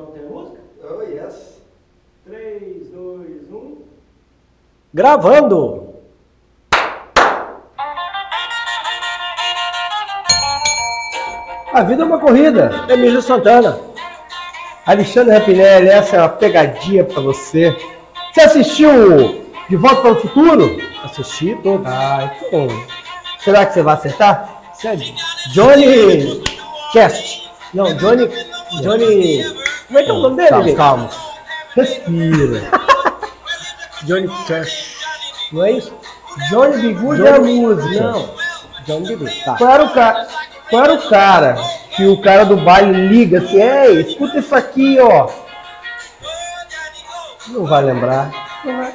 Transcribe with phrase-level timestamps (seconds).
[0.00, 0.58] Pronto, tem a música?
[0.82, 1.60] Oh, yes.
[2.24, 3.78] 3, 2, 1.
[4.94, 5.90] Gravando!
[11.72, 12.70] A vida é uma corrida.
[12.88, 13.78] Emílio Santana.
[14.86, 17.76] Alexandre Rapinelli, essa é uma pegadinha pra você.
[18.32, 20.78] Você assistiu De Volta para o Futuro?
[21.04, 21.86] Assisti todo.
[21.86, 22.68] Ah, então.
[23.38, 24.62] Será que você vai acertar?
[24.74, 25.14] Sério.
[25.52, 26.42] Johnny
[26.92, 27.50] Cast.
[27.74, 28.28] Não, Johnny.
[28.82, 29.59] Johnny.
[29.90, 30.76] Como é que é o nome dele, Calma, gente?
[30.76, 31.10] calma.
[31.74, 32.62] Respira.
[34.04, 35.00] Johnny Cash.
[35.52, 35.92] Não é isso?
[36.48, 38.00] Johnny Bigude é a música.
[38.00, 38.30] Não.
[38.86, 39.26] Johnny Bidu.
[39.44, 39.56] Tá.
[39.58, 40.26] Qual era, o ca...
[40.70, 41.56] Qual era o cara
[41.96, 45.28] que o cara do baile liga assim, ei, escuta isso aqui, ó.
[47.48, 48.30] Não vai lembrar.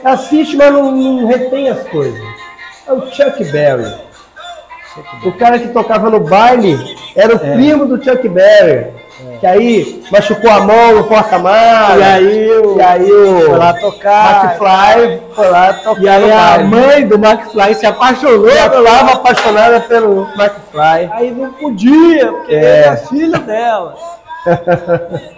[0.02, 2.22] Assiste, mas não, não retém as coisas.
[2.88, 3.94] É o Chuck Berry.
[5.26, 6.78] O cara que tocava no baile
[7.18, 7.54] era o É.
[7.56, 8.95] primo do Chuck Berry.
[9.40, 12.00] Que aí machucou a mão no porta-malas.
[12.00, 14.46] E aí o- e aí o Foi lá tocar.
[14.46, 16.02] McFly foi lá tocar.
[16.02, 16.64] E aí a baile.
[16.68, 18.50] mãe do McFly se apaixonou.
[18.50, 21.10] Eu estava apaixonada pelo McFly.
[21.14, 22.58] Aí não podia, porque É.
[22.58, 23.96] ele é filho dela.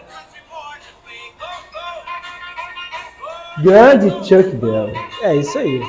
[3.60, 4.94] Grande Chuck Berry.
[5.22, 5.82] É isso aí.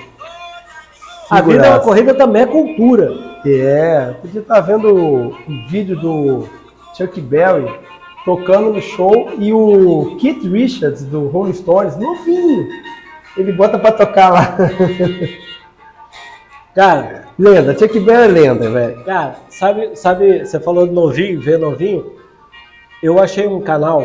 [1.31, 1.81] A vida é uma Figuraça.
[1.85, 3.11] corrida também é cultura.
[3.47, 5.37] É, podia estar vendo o
[5.69, 6.49] vídeo do
[6.99, 7.73] Chuck Berry
[8.25, 12.67] tocando no show e o Keith Richards do Rolling Stones, novinho,
[13.37, 14.57] ele bota pra tocar lá.
[16.75, 19.05] Cara, lenda, Chuck Berry é lenda, velho.
[19.05, 22.13] cara, sabe, sabe, você falou de novinho, ver novinho.
[23.03, 24.03] Eu achei um canal,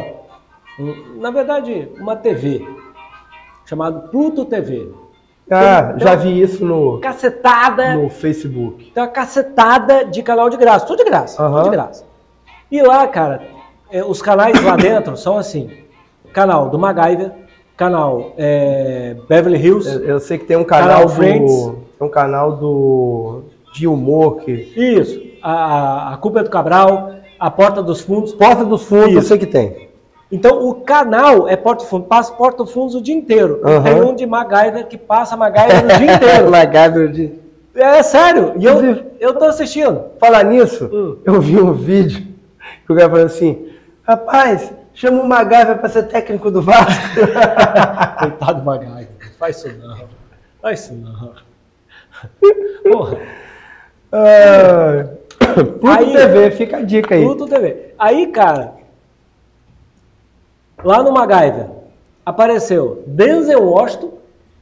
[0.79, 2.65] um- na verdade, uma TV,
[3.65, 4.89] chamado Pluto TV.
[5.51, 8.91] Ah, já vi isso no, Cacetada, no Facebook.
[8.91, 11.57] tem uma cacetada de canal de graça, tudo de graça, Aham.
[11.63, 12.05] tudo de graça.
[12.73, 13.43] E lá, cara,
[13.91, 15.69] é, os canais lá dentro são assim:
[16.33, 17.29] canal do MacGyver,
[17.77, 21.51] canal é, Beverly Hills, Eu, eu sei que tem um canal, Canal do, Friends.
[21.99, 23.43] tem um canal do
[23.75, 28.33] de humor que isso, a, a, Culpa é do Cabral, a Porta dos Fundos.
[28.33, 29.27] Porta dos Fundos, eu Isso.
[29.27, 29.89] sei que tem.
[30.31, 33.61] Então o canal é Porta dos Fundos, passa Porta dos Fundos o dia inteiro.
[33.63, 33.83] E Aham.
[33.83, 36.49] Tem um de MacGyver que passa MacGyver o dia inteiro.
[36.49, 37.33] Lagado de
[37.75, 40.05] É sério, e eu, eu tô assistindo.
[40.19, 41.17] Falar nisso, Hum.
[41.23, 42.32] eu vi um vídeo
[42.85, 43.69] que o cara falou assim:
[44.03, 46.91] rapaz, chama o MacGyver para ser técnico do Vasco.
[48.19, 49.07] Coitado do MacGyver,
[49.39, 49.97] faz isso não.
[50.61, 51.33] Faz isso não.
[52.91, 53.17] Porra.
[54.11, 55.05] Ah,
[55.55, 57.23] Pluto Aí- TV, fica a dica aí.
[57.23, 57.93] Pluto TV.
[57.97, 58.73] Aí, cara,
[60.83, 61.67] lá no MacGyver,
[62.25, 64.11] apareceu Denzel Washington,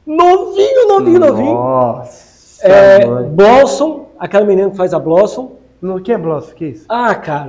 [0.06, 1.54] novinho, novinho, novinho.
[1.54, 3.04] Nossa, É.
[3.04, 5.52] Blossom, aquela menina que faz a Blossom.
[5.82, 6.52] No que é Bloss?
[6.52, 6.84] Que isso?
[6.88, 7.46] Ah, cara,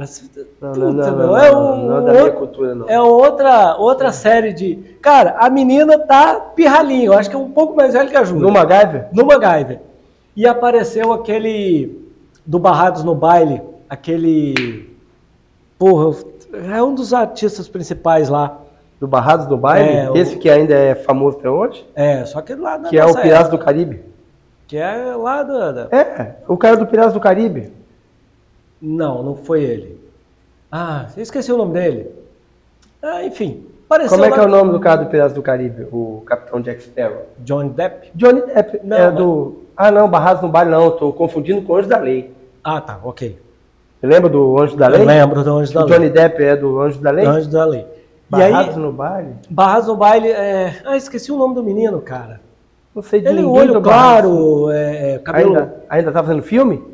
[0.59, 2.89] Não, puta, não, não, não, é não, um, não é da minha cultura, não.
[2.89, 4.75] É outra, outra série de.
[5.03, 8.23] Cara, a menina tá pirralhinha, eu acho que é um pouco mais velha que a
[8.23, 8.41] Júlia.
[8.41, 9.07] No MacGyver?
[9.13, 9.81] no MacGyver.
[10.35, 12.09] E apareceu aquele
[12.43, 14.89] do Barrados no Baile, aquele.
[15.77, 16.17] Porra,
[16.73, 18.57] é um dos artistas principais lá.
[18.99, 19.89] Do Barrados do Baile?
[19.97, 21.85] É, o- Esse que ainda é famoso até hoje?
[21.93, 24.01] É, só que lá da Que é o época, do Caribe?
[24.67, 25.87] Que é lá da.
[25.91, 27.82] É, o cara do Piratas do Caribe.
[28.83, 29.97] Não, não foi ele.
[30.69, 32.11] Ah, eu esqueci o nome dele.
[33.01, 33.65] Ah, enfim.
[34.09, 35.87] Como é que é o nome do cara do Piratas do Caribe?
[35.89, 37.27] O Capitão Jack Sparrow.
[37.39, 38.11] Johnny Depp?
[38.13, 39.63] Johnny Depp Não, é do.
[39.77, 42.33] Ah, não, Barrados no Baile não, tô confundindo com o Anjo da Lei.
[42.61, 43.39] Ah, tá, ok.
[44.01, 45.01] Você lembra do Anjo da Lei?
[45.01, 45.93] Eu lembro do Anjo da O Lei.
[45.93, 47.25] Johnny Depp é do Anjo da Lei?
[47.25, 47.85] Anjo da Lei.
[48.29, 49.35] Barrados aí, no Baile?
[49.49, 50.27] Barrados no Baile.
[50.29, 50.81] É...
[50.83, 52.41] Ah, esqueci o nome do menino, cara.
[52.93, 55.51] Não sei de Ele, olho do claro, é, é, cabelo.
[55.51, 56.92] Ainda, ainda tá fazendo filme?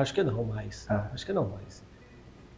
[0.00, 0.86] Acho que não mais.
[0.90, 1.04] Ah.
[1.12, 1.82] Acho que não mais.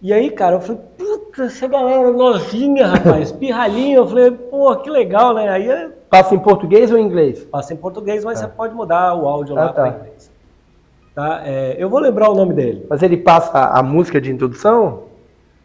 [0.03, 3.97] E aí, cara, eu falei, puta, essa galera novinha, rapaz, pirralhinha.
[3.97, 5.49] Eu falei, pô, que legal, né?
[5.49, 7.45] Aí é- Passa em português ou em inglês?
[7.45, 9.73] passa em português, mas você pode mudar o áudio lá Ah, tá.
[9.83, 10.31] para inglês.
[11.15, 11.41] Tá?
[11.45, 12.87] É, eu vou lembrar o nome dele.
[12.91, 15.05] Mas ele passa a, a música de introdução?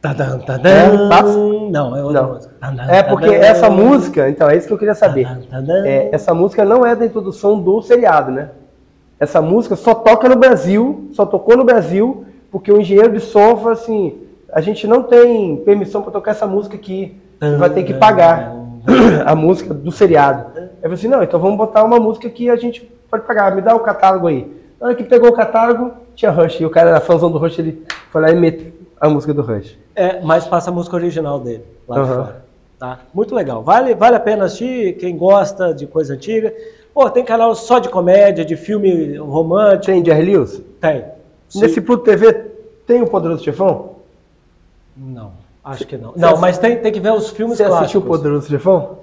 [0.01, 0.71] Tadam, tadam.
[0.71, 1.37] É, passa?
[1.37, 2.33] Não, é outra Não.
[2.33, 2.53] música.
[2.59, 3.43] Tadam, É porque tadam.
[3.43, 5.25] essa música, então, é isso que eu queria saber.
[5.27, 5.85] Tadam, tadam.
[5.85, 8.49] É, essa música não é da introdução do seriado, né?
[9.21, 13.55] Essa música só toca no Brasil, só tocou no Brasil, porque o engenheiro de som
[13.55, 14.17] falou assim:
[14.51, 17.15] a gente não tem permissão para tocar essa música aqui,
[17.59, 18.51] vai ter que pagar
[19.23, 20.47] a música do seriado.
[20.55, 22.81] Eu falei assim: não, então vamos botar uma música que a gente
[23.11, 24.51] pode pagar, me dá o catálogo aí.
[24.79, 27.59] Na hora que pegou o catálogo, tinha Rush, e o cara era fãzão do Rush,
[27.59, 29.77] ele foi lá e meteu a música do Rush.
[29.95, 32.23] É, mas passa a música original dele, lá de Aham.
[32.23, 32.45] fora.
[32.79, 32.99] Tá?
[33.13, 33.61] Muito legal.
[33.61, 36.51] Vale, vale a pena assistir, quem gosta de coisa antiga.
[36.93, 39.85] Pô, tem canal só de comédia, de filme romântico.
[39.85, 40.61] Tem Jerry Lewis?
[40.79, 41.05] Tem.
[41.55, 42.33] Nesse Pluto TV
[42.85, 43.95] tem o Poderoso Chefão?
[44.95, 45.33] Não.
[45.63, 46.13] Acho que não.
[46.15, 48.99] Não, mas tem, tem que ver os filmes Você assistiu o Poderoso Chefão?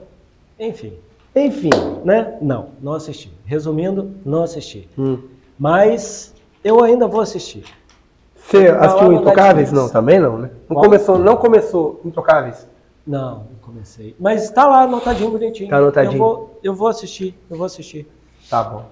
[0.59, 0.93] Enfim,
[1.35, 1.71] Enfim,
[2.05, 2.37] né?
[2.43, 3.31] não, não assisti.
[3.47, 4.89] Resumindo, não assisti.
[4.99, 5.19] Hum.
[5.59, 7.65] Mas eu ainda vou assistir.
[8.35, 9.71] Você assistiu Intocáveis?
[9.71, 10.51] Não, também não, né?
[10.69, 10.85] Não Qual?
[10.85, 12.67] começou, não começou Intocáveis.
[13.07, 14.17] Não comecei.
[14.19, 15.69] Mas tá lá anotadinho, bonitinho.
[15.69, 16.15] Tá anotadinho.
[16.15, 18.11] Eu vou, eu vou assistir, eu vou assistir.
[18.49, 18.87] Tá bom.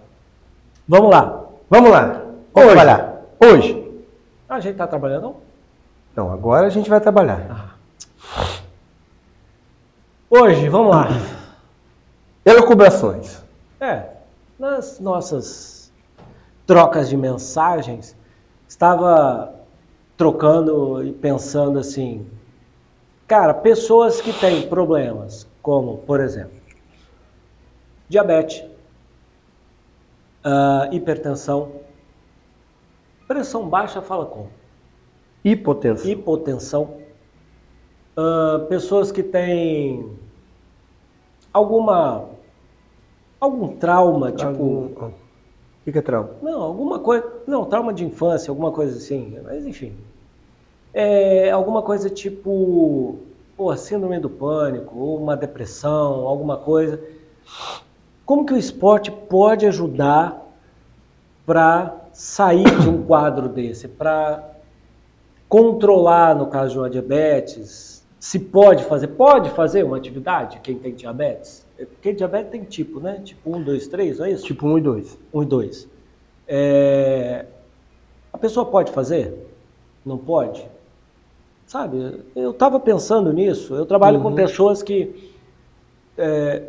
[0.86, 1.44] Vamos lá.
[1.68, 2.04] Vamos lá.
[2.04, 2.42] Hoje.
[2.54, 3.22] Vamos trabalhar.
[3.40, 4.04] Hoje.
[4.48, 5.22] A gente tá trabalhando?
[5.22, 5.36] não?
[6.14, 7.76] Não, agora a gente vai trabalhar.
[10.30, 11.08] Hoje, vamos lá.
[12.44, 13.42] Elucubrações.
[13.80, 14.10] É,
[14.58, 15.92] nas nossas
[16.66, 18.16] trocas de mensagens,
[18.68, 19.54] estava
[20.16, 22.26] trocando e pensando assim,
[23.26, 26.56] cara, pessoas que têm problemas, como, por exemplo,
[28.08, 28.64] diabetes,
[30.44, 31.72] ah, hipertensão,
[33.26, 34.50] pressão baixa, fala como?
[35.44, 36.10] Hipotensão.
[36.10, 36.96] hipotensão,
[38.16, 40.16] ah, pessoas que têm
[41.52, 42.28] alguma
[43.40, 45.12] algum trauma, tipo, Algum- ó, O
[45.84, 46.30] que que é trauma?
[46.42, 49.96] não, alguma coisa, não, trauma de infância, alguma coisa assim, mas enfim,
[50.98, 53.18] é alguma coisa tipo,
[53.54, 56.98] pô, síndrome do pânico, ou uma depressão, alguma coisa.
[58.24, 60.42] Como que o esporte pode ajudar
[61.44, 64.42] para sair de um quadro desse, para
[65.50, 70.94] controlar, no caso de uma diabetes, se pode fazer, pode fazer uma atividade, quem tem
[70.94, 71.66] diabetes?
[71.78, 73.20] É, Porque diabetes tem tipo, né?
[73.22, 74.44] Tipo 1, 2, 3, não é isso?
[74.44, 75.18] Tipo 1 e 2.
[75.34, 75.88] 1 e 2.
[76.48, 77.44] É,
[78.32, 79.46] A pessoa pode fazer?
[80.04, 80.66] Não pode?
[81.66, 85.34] Sabe, eu estava pensando nisso, eu trabalho com pessoas que...
[86.16, 86.62] é,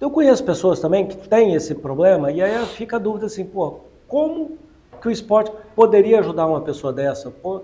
[0.00, 3.80] eu conheço pessoas também que têm esse problema e aí fica a dúvida assim, pô,
[4.08, 4.56] como
[5.00, 7.30] que o esporte poderia ajudar uma pessoa dessa?
[7.30, 7.62] Pô,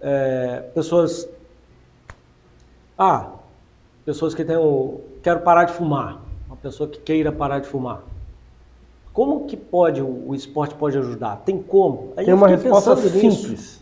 [0.00, 1.28] é, pessoas...
[2.96, 3.32] Ah,
[4.04, 5.00] pessoas que têm o...
[5.22, 6.22] Quero parar de fumar.
[6.46, 8.02] Uma pessoa que queira parar de fumar.
[9.12, 11.42] Como que pode, o, o esporte pode ajudar?
[11.44, 12.14] Tem como?
[12.16, 13.79] Aí Tem eu uma resposta simples.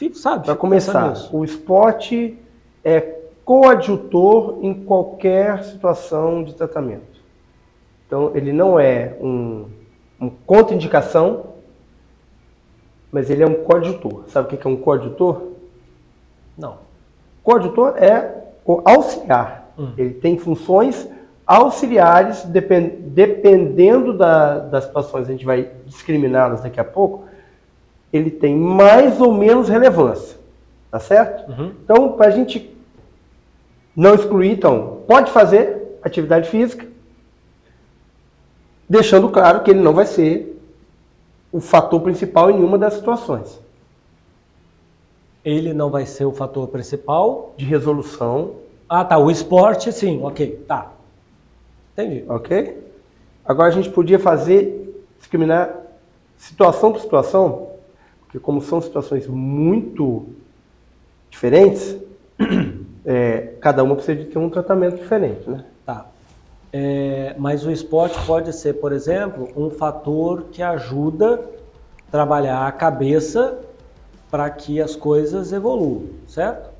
[0.00, 0.46] Fico, sabe?
[0.46, 2.38] Para começar, o esporte
[2.82, 3.00] é
[3.44, 7.20] coadjutor em qualquer situação de tratamento.
[8.06, 9.66] Então, ele não é um,
[10.18, 11.44] um contraindicação,
[13.12, 14.24] mas ele é um coadjutor.
[14.28, 15.48] Sabe o que é um coadjutor?
[16.56, 16.78] Não.
[17.42, 19.70] Coadjutor é o auxiliar.
[19.78, 19.92] Hum.
[19.98, 21.06] Ele tem funções
[21.46, 27.24] auxiliares, depen- dependendo da- das situações, a gente vai discriminá-las daqui a pouco,
[28.12, 30.38] ele tem mais ou menos relevância.
[30.90, 31.48] Tá certo?
[31.50, 31.72] Uhum.
[31.84, 32.76] Então, para a gente
[33.94, 36.86] não excluir, então, pode fazer atividade física,
[38.88, 40.60] deixando claro que ele não vai ser
[41.52, 43.60] o fator principal em nenhuma das situações
[45.44, 47.54] Ele não vai ser o fator principal.
[47.56, 48.52] de resolução
[48.88, 49.18] Ah, tá.
[49.18, 50.20] O esporte, sim.
[50.22, 50.92] Ok, tá.
[51.92, 52.24] Entendi.
[52.28, 52.76] Ok?
[53.44, 55.74] Agora a gente podia fazer, discriminar
[56.36, 57.69] situação por situação,
[58.30, 60.26] porque como são situações muito
[61.28, 61.96] diferentes,
[63.04, 65.64] é, cada uma precisa de ter um tratamento diferente, né?
[65.84, 66.06] Tá.
[66.72, 71.40] É, mas o esporte pode ser, por exemplo, um fator que ajuda
[72.06, 73.58] a trabalhar a cabeça
[74.30, 76.70] para que as coisas evoluam, certo?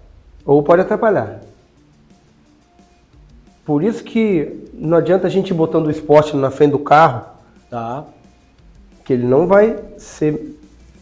[0.46, 1.40] Ou pode atrapalhar.
[3.64, 7.24] Por isso que não adianta a gente ir botando o esporte na frente do carro,
[7.68, 8.04] Tá.
[9.04, 10.59] que ele não vai ser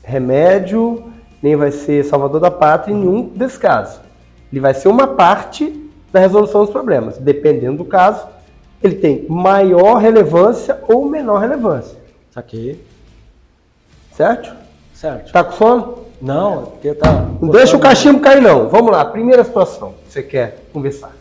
[0.09, 1.05] remédio,
[1.43, 4.01] nem vai ser salvador da pátria em nenhum desses casos.
[4.51, 7.19] Ele vai ser uma parte da resolução dos problemas.
[7.19, 8.27] Dependendo do caso,
[8.83, 11.99] ele tem maior relevância ou menor relevância.
[12.31, 12.83] Isso aqui.
[14.13, 14.53] Certo?
[14.95, 15.31] Certo.
[15.31, 15.99] Tá com sono?
[16.21, 17.27] Não, porque tá.
[17.41, 18.69] Não deixa o cachimbo cair, não.
[18.69, 21.13] Vamos lá, primeira situação que você quer conversar.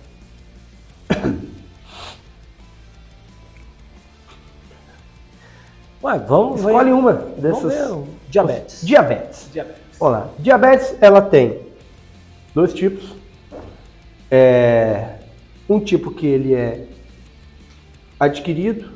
[6.03, 6.67] Ué, vamos ver.
[6.67, 7.73] Escolhe uma Vamos dessas.
[7.73, 8.16] ver.
[8.29, 8.85] Diabetes.
[8.85, 9.49] Diabetes.
[9.51, 9.81] Diabetes.
[9.99, 10.29] Vamos lá.
[10.39, 11.59] Diabetes, ela tem
[12.53, 13.15] dois tipos.
[14.29, 15.15] É,
[15.69, 16.85] um tipo que ele é
[18.19, 18.89] adquirido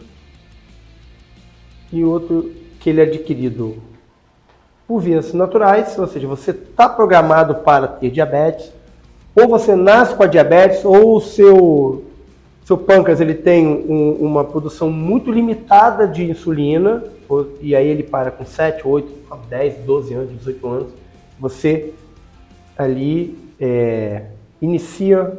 [1.91, 3.81] e outro que ele é adquirido
[4.88, 8.71] por vias naturais, ou seja, você está programado para ter diabetes,
[9.35, 12.03] ou você nasce com a diabetes, ou o seu,
[12.65, 18.03] seu pâncreas ele tem um- uma produção muito limitada de insulina, ou- e aí ele
[18.03, 19.11] para com 7, 8,
[19.50, 20.88] 10, 12 anos, 18 anos,
[21.39, 21.93] você
[22.77, 24.23] ali é,
[24.61, 25.31] inicia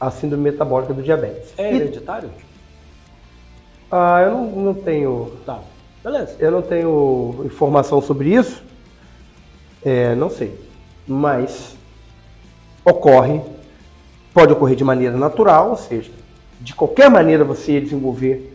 [0.00, 1.52] a síndrome metabólica do diabetes.
[1.58, 2.30] É E- hereditário?
[3.90, 5.60] ah, eu não, não tenho Tá.
[6.02, 6.36] Beleza.
[6.38, 8.62] eu não tenho informação sobre isso.
[9.84, 10.54] É, não sei.
[11.06, 11.76] Mas
[12.84, 13.40] ocorre,
[14.32, 16.10] pode ocorrer de maneira natural, ou seja,
[16.60, 18.54] de qualquer maneira você desenvolver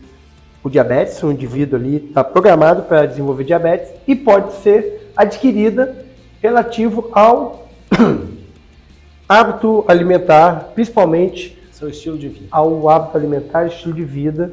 [0.64, 5.94] o diabetes, o indivíduo ali está programado para desenvolver diabetes e pode ser adquirida
[6.42, 7.68] relativo ao
[9.28, 12.46] hábito alimentar, principalmente seu estilo de vida.
[12.50, 14.52] Ao hábito alimentar, estilo de vida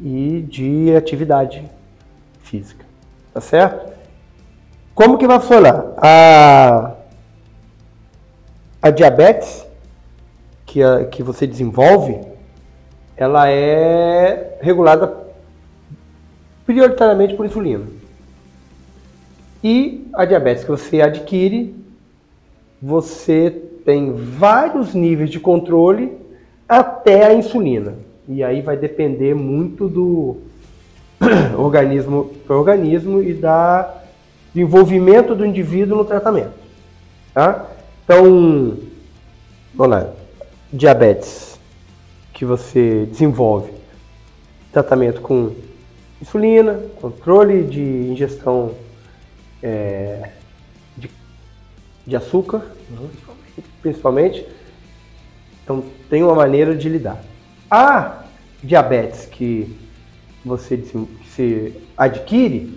[0.00, 1.64] e de atividade
[2.42, 2.84] física.
[3.32, 3.92] Tá certo?
[4.92, 5.84] Como que vai funcionar?
[5.98, 6.94] A,
[8.82, 9.64] a diabetes
[10.66, 12.31] que, a, que você desenvolve,
[13.22, 15.16] ela é regulada
[16.66, 17.84] prioritariamente por insulina.
[19.62, 21.72] E a diabetes que você adquire,
[22.80, 23.48] você
[23.84, 26.18] tem vários níveis de controle
[26.68, 27.94] até a insulina.
[28.28, 30.38] E aí vai depender muito do
[31.56, 33.98] organismo para organismo e da
[34.52, 36.52] do envolvimento do indivíduo no tratamento.
[37.32, 37.66] Tá?
[38.04, 38.76] Então,
[39.74, 40.10] vamos lá,
[40.72, 41.51] diabetes
[42.42, 43.70] que você desenvolve
[44.72, 45.54] tratamento com
[46.20, 48.74] insulina, controle de ingestão
[49.62, 50.30] é,
[50.96, 51.08] de,
[52.04, 52.66] de, açúcar,
[53.80, 54.44] principalmente.
[55.62, 57.22] Então, tem uma maneira de lidar.
[57.70, 58.24] A
[58.60, 59.78] diabetes que
[60.44, 62.76] você, que você adquire,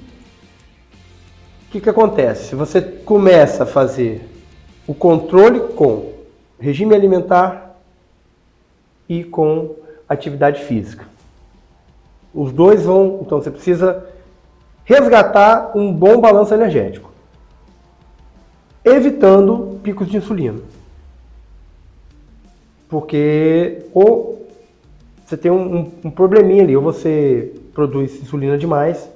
[1.68, 2.50] o que, que acontece?
[2.50, 4.30] Se você começa a fazer
[4.86, 6.14] o controle com
[6.60, 7.65] regime alimentar
[9.08, 9.76] e com
[10.08, 11.06] atividade física.
[12.34, 14.06] Os dois vão, então você precisa
[14.84, 17.12] resgatar um bom balanço energético,
[18.84, 20.60] evitando picos de insulina.
[22.88, 24.48] Porque ou
[25.26, 29.10] você tem um, um, probleminha ali, ou você produz insulina demais,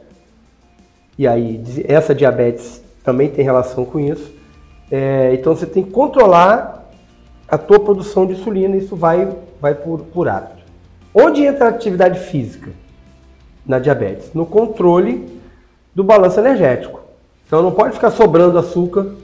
[1.18, 4.34] e aí essa diabetes também tem relação com isso.
[4.90, 6.90] É, então você tem que controlar
[7.48, 9.32] a tua produção de insulina, isso vai,
[9.62, 10.64] vai por, por hábito.
[11.14, 12.72] Onde entra a atividade física
[13.66, 14.34] na diabetes?
[14.34, 15.40] No controle
[15.94, 17.02] do balanço energético.
[17.46, 19.16] Então não pode ficar sobrando açúcar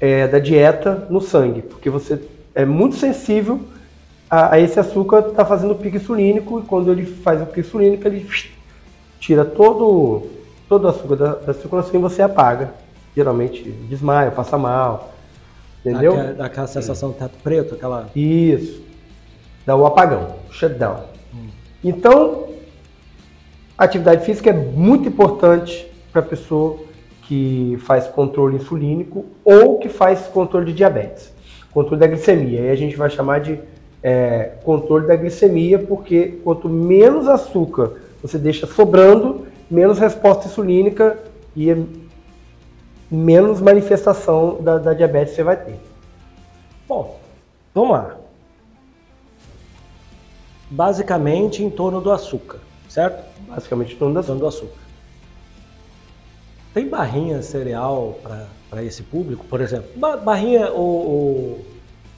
[0.00, 2.20] é, da dieta no sangue, porque você
[2.54, 3.60] é muito sensível
[4.28, 7.60] a, a esse açúcar estar tá fazendo pico insulínico e quando ele faz o pico
[7.60, 8.26] insulínico ele
[9.20, 10.26] tira todo,
[10.68, 12.74] todo o açúcar da, da circulação e você apaga.
[13.14, 15.12] Geralmente desmaia, passa mal.
[15.84, 16.16] Entendeu?
[16.16, 18.08] Dá, dá aquela sensação de teto preto, aquela.
[18.14, 18.82] Isso.
[19.64, 21.04] Dá o apagão, shutdown.
[21.82, 22.48] Então,
[23.76, 26.78] a atividade física é muito importante para a pessoa
[27.22, 31.32] que faz controle insulínico ou que faz controle de diabetes,
[31.72, 32.60] controle da glicemia.
[32.60, 33.58] Aí a gente vai chamar de
[34.02, 41.18] é, controle da glicemia, porque quanto menos açúcar você deixa sobrando, menos resposta insulínica
[41.56, 41.74] e
[43.10, 45.78] menos manifestação da, da diabetes você vai ter.
[46.88, 47.18] Bom,
[47.74, 48.21] vamos lá.
[50.72, 53.22] Basicamente em torno do açúcar, certo?
[53.46, 54.38] Basicamente em torno do açúcar.
[54.38, 54.82] Do açúcar.
[56.72, 58.18] Tem barrinha cereal
[58.70, 59.90] para esse público, por exemplo?
[60.24, 61.66] Barrinha ou, ou,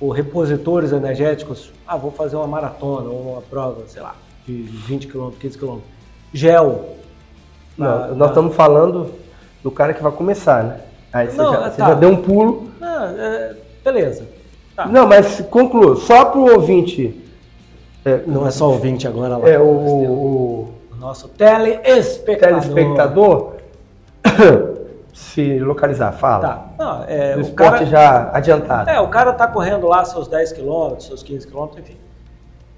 [0.00, 1.72] ou, repositores energéticos?
[1.84, 4.14] Ah, vou fazer uma maratona ou uma prova, sei lá,
[4.46, 5.78] de 20 km, 15 km.
[6.32, 6.94] Gel.
[7.76, 9.10] Não, nós estamos falando
[9.64, 10.80] do cara que vai começar, né?
[11.12, 11.70] Aí você, Não, já, tá.
[11.70, 12.70] você já, deu um pulo.
[12.80, 14.24] Ah, é, beleza.
[14.76, 14.86] Tá.
[14.86, 15.96] Não, mas conclua.
[15.96, 17.23] Só para o ouvinte.
[18.04, 19.48] É, não é só ouvinte agora lá.
[19.48, 22.60] É o, o, o nosso telespectador.
[22.60, 23.54] telespectador
[25.12, 26.40] se localizar, fala.
[26.40, 26.66] Tá.
[26.78, 28.90] Não, é, o esporte cara, já adiantado.
[28.90, 31.96] É, o cara tá correndo lá seus 10 km, seus 15 km, enfim.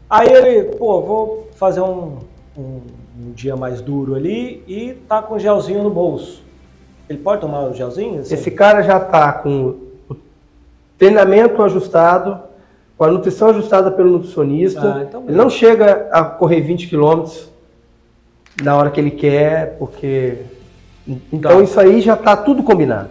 [0.09, 2.19] Aí ele, pô, vou fazer um,
[2.57, 2.81] um,
[3.19, 6.45] um, dia mais duro ali e tá com gelzinho no bolso.
[7.09, 8.21] Ele pode tomar o gelzinho?
[8.21, 8.35] Assim?
[8.35, 9.77] Esse cara já tá com
[10.09, 10.17] o
[10.99, 12.41] treinamento ajustado,
[12.97, 14.95] com a nutrição ajustada pelo nutricionista.
[14.97, 17.25] Ah, então ele não chega a correr 20 km
[18.63, 20.39] na hora que ele quer, porque
[21.33, 21.63] então tá.
[21.63, 23.11] isso aí já está tudo combinado.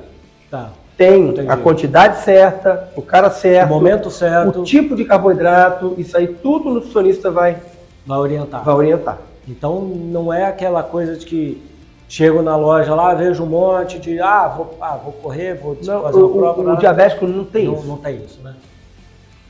[0.50, 0.70] Tá.
[0.98, 1.50] Tem Entendi.
[1.50, 6.27] a quantidade certa, o cara certo, o momento certo, o tipo de carboidrato, isso aí
[6.27, 7.58] tudo o nutricionista vai
[8.06, 8.63] vai orientar.
[8.63, 9.18] Vai orientar.
[9.48, 11.62] Então não é aquela coisa de que
[12.08, 16.01] chego na loja lá, vejo um monte de ah, vou, ah, vou correr, vou não,
[16.04, 16.62] fazer uma prova.
[16.62, 17.88] O, o diabético não tem não, isso.
[17.88, 18.56] Não tem isso, né?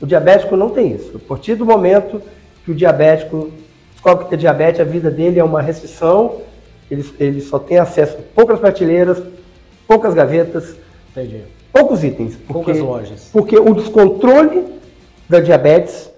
[0.00, 1.16] O diabético não tem isso.
[1.16, 2.22] A partir do momento
[2.64, 3.50] que o diabético
[3.92, 6.40] descobre que tem diabetes, a vida dele é uma restrição
[6.90, 9.22] ele, ele só tem acesso a poucas prateleiras,
[9.86, 10.76] poucas gavetas,
[11.10, 11.42] Entendi.
[11.72, 12.36] poucos itens.
[12.36, 13.30] Porque, poucas lojas.
[13.32, 14.66] Porque o descontrole
[15.28, 16.10] da diabetes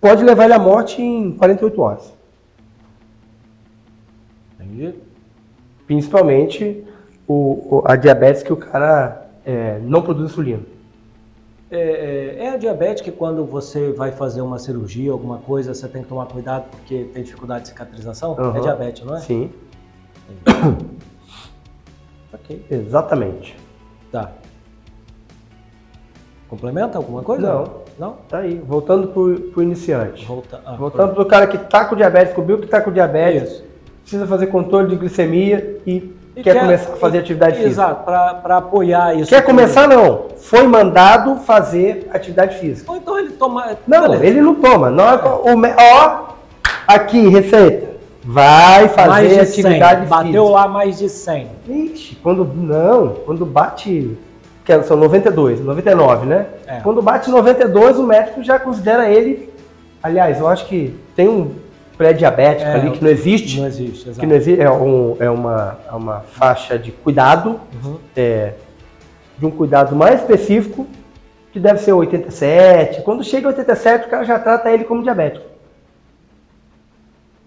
[0.00, 2.12] pode levar ele à morte em 48 horas.
[4.54, 4.94] Entendi.
[5.86, 6.84] Principalmente
[7.28, 10.62] o, a diabetes que o cara é, não produz insulina.
[11.70, 15.88] É, é, é a diabetes que quando você vai fazer uma cirurgia, alguma coisa, você
[15.88, 18.36] tem que tomar cuidado porque tem dificuldade de cicatrização?
[18.38, 18.56] Uhum.
[18.56, 19.20] É diabetes, não é?
[19.20, 19.50] Sim,
[22.32, 22.64] Ok.
[22.70, 23.56] exatamente.
[24.12, 24.32] Tá.
[26.48, 27.42] Complementa alguma coisa?
[27.46, 27.86] Não.
[27.98, 28.12] Não?
[28.28, 30.24] Tá aí, voltando pro, pro iniciante.
[30.26, 30.60] Volta.
[30.64, 33.64] ah, Voltando pro cara que tá com diabetes, descobriu que tá com diabetes, Isso.
[34.02, 37.70] precisa fazer controle de glicemia e, E quer, começar a fazer atividade física.
[37.70, 39.30] Exato, para apoiar isso.
[39.30, 42.92] Quer começar não, foi mandado fazer atividade física.
[42.92, 43.70] Ou então ele toma.
[43.86, 44.26] Não, Beleza.
[44.26, 44.90] ele não toma.
[44.90, 46.34] Não é, ó,
[46.86, 47.96] aqui, receita.
[48.22, 50.08] Vai fazer mais de atividade 100.
[50.08, 50.42] Bateu física.
[50.42, 51.48] lá mais de 100.
[51.68, 54.18] Ixi, quando não, quando bate,
[54.62, 56.46] que são 92, 99, né?
[56.66, 56.80] É.
[56.80, 59.50] Quando bate 92, o médico já considera ele.
[60.02, 61.52] Aliás, eu acho que tem um
[61.96, 63.60] pré-diabético É, ali que não existe.
[63.60, 64.20] Não existe, exato.
[64.20, 67.96] Que não existe é, um- é uma, é uma faixa de cuidado, Uhum.
[68.14, 68.52] é,
[69.38, 70.86] de um cuidado mais específico,
[71.52, 73.02] que deve ser 87.
[73.02, 75.44] Quando chega a 87, o cara já trata ele como diabético.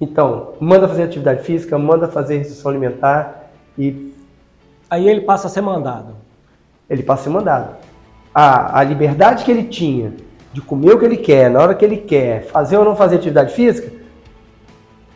[0.02, 4.10] Então, manda fazer atividade física, manda fazer restrição alimentar e
[4.90, 6.16] Aí ele passa a ser mandado.
[6.90, 7.76] ele passa a ser mandado.
[8.34, 10.14] A, a liberdade que ele tinha
[10.52, 13.18] de comer o que ele quer, na hora que ele quer, fazer ou não fazer
[13.18, 13.92] atividade física,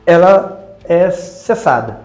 [0.06, 2.02] ela é cessada.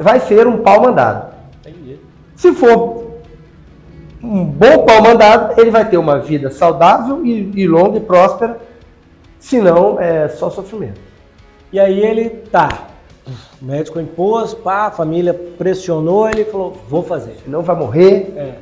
[0.00, 1.34] Vai ser um pau mandado.
[1.60, 1.98] Entendi.
[2.34, 3.20] Se for
[4.22, 8.58] um bom pau mandado, ele vai ter uma vida saudável e, e longa e próspera.
[9.38, 11.00] Se não, é só sofrimento.
[11.72, 12.88] E aí ele tá.
[13.60, 17.36] O médico impôs, pá, a família pressionou, ele falou, vou fazer.
[17.46, 18.54] Não vai morrer, É.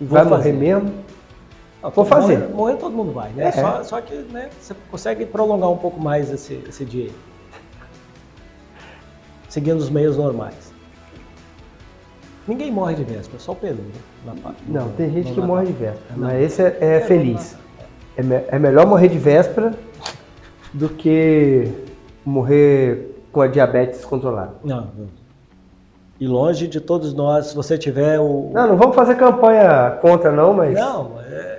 [0.00, 0.30] Vai fazer.
[0.36, 0.92] morrer mesmo.
[1.82, 2.38] Não, Vou fazer.
[2.38, 3.48] Morrer, morrer todo mundo vai, né?
[3.48, 3.52] É.
[3.52, 7.10] Só, só que né, você consegue prolongar um pouco mais esse, esse dia.
[9.48, 10.72] Seguindo os meios normais.
[12.46, 13.92] Ninguém morre de véspera, só o Peru, né?
[14.26, 14.34] Na
[14.66, 15.46] Não, no- tem gente no que Natal.
[15.46, 16.26] morre de véspera, Não.
[16.28, 17.56] mas esse é, é feliz.
[18.16, 19.72] É, me- é melhor morrer de véspera
[20.72, 21.70] do que
[22.24, 24.54] morrer com a diabetes descontrolada.
[24.64, 25.06] Não, não.
[26.20, 28.50] E longe de todos nós, se você tiver o.
[28.52, 31.51] Não, não vamos fazer campanha contra não, mas Não, é,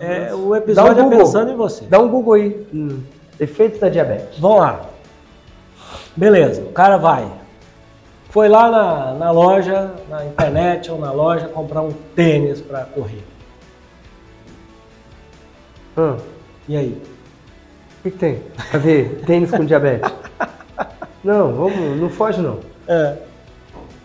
[0.00, 1.84] é- o episódio Dá um é pensando em você.
[1.86, 2.66] dá um Google aí.
[2.72, 3.00] hum,
[3.40, 4.38] efeitos da diabetes.
[4.38, 4.80] Vamos lá.
[6.16, 7.30] Beleza, o cara vai.
[8.30, 13.24] Foi lá na, na loja, na internet ou na loja, comprar um tênis para correr.
[15.96, 16.16] Hum,
[16.68, 17.02] E aí?
[17.98, 18.42] o que, que tem?
[18.70, 20.10] Fazer tênis com diabetes?
[21.24, 22.60] Não, vamos, não foge não.
[22.86, 23.16] É,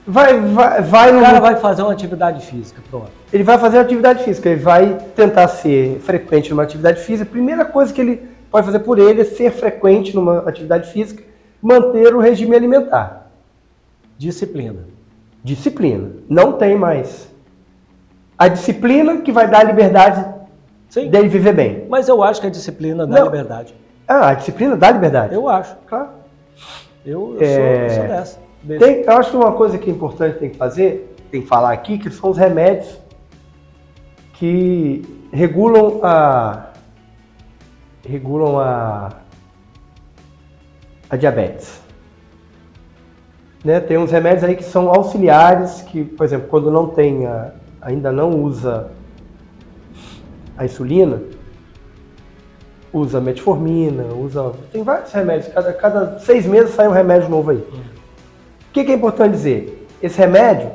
[0.06, 1.22] Vai, vai, vai o no.
[1.22, 3.10] cara vai fazer uma atividade física, pronto.
[3.32, 7.28] Ele vai fazer atividade física, ele vai tentar ser frequente numa atividade física.
[7.30, 11.24] A primeira coisa que ele pode fazer por ele é ser frequente numa atividade física,
[11.62, 13.32] manter o regime alimentar.
[14.18, 14.82] Disciplina.
[15.44, 16.10] Disciplina.
[16.30, 17.30] Não tem mais.
[18.38, 20.26] A disciplina que vai dar a liberdade
[20.90, 21.86] Sim, dele viver bem.
[21.90, 23.26] mas eu acho que a disciplina dá Não.
[23.26, 23.74] liberdade.
[24.08, 25.34] Ah, a disciplina dá liberdade.
[25.34, 25.76] Eu acho.
[25.88, 26.10] Claro.
[27.06, 27.56] Eu, eu É.
[27.56, 28.40] sou, eu sou dessa.
[28.64, 28.80] Desse.
[28.86, 31.72] Tem, eu acho que uma coisa que é importante tem que fazer, tem que falar
[31.74, 32.98] aqui, que são os remédios
[34.34, 36.70] que regulam a
[38.08, 39.10] regulam a
[41.10, 41.82] a diabetes.
[43.64, 43.80] Né?
[43.80, 48.12] Tem uns remédios aí que são auxiliares, que, por exemplo, quando não tem a- ainda
[48.12, 48.90] não usa
[50.58, 51.22] a insulina,
[52.92, 54.52] usa metformina, usa.
[54.72, 57.64] Tem vários remédios, cada, cada seis meses sai um remédio novo aí.
[58.74, 59.88] O que, que é importante dizer?
[60.02, 60.72] Esse remédio,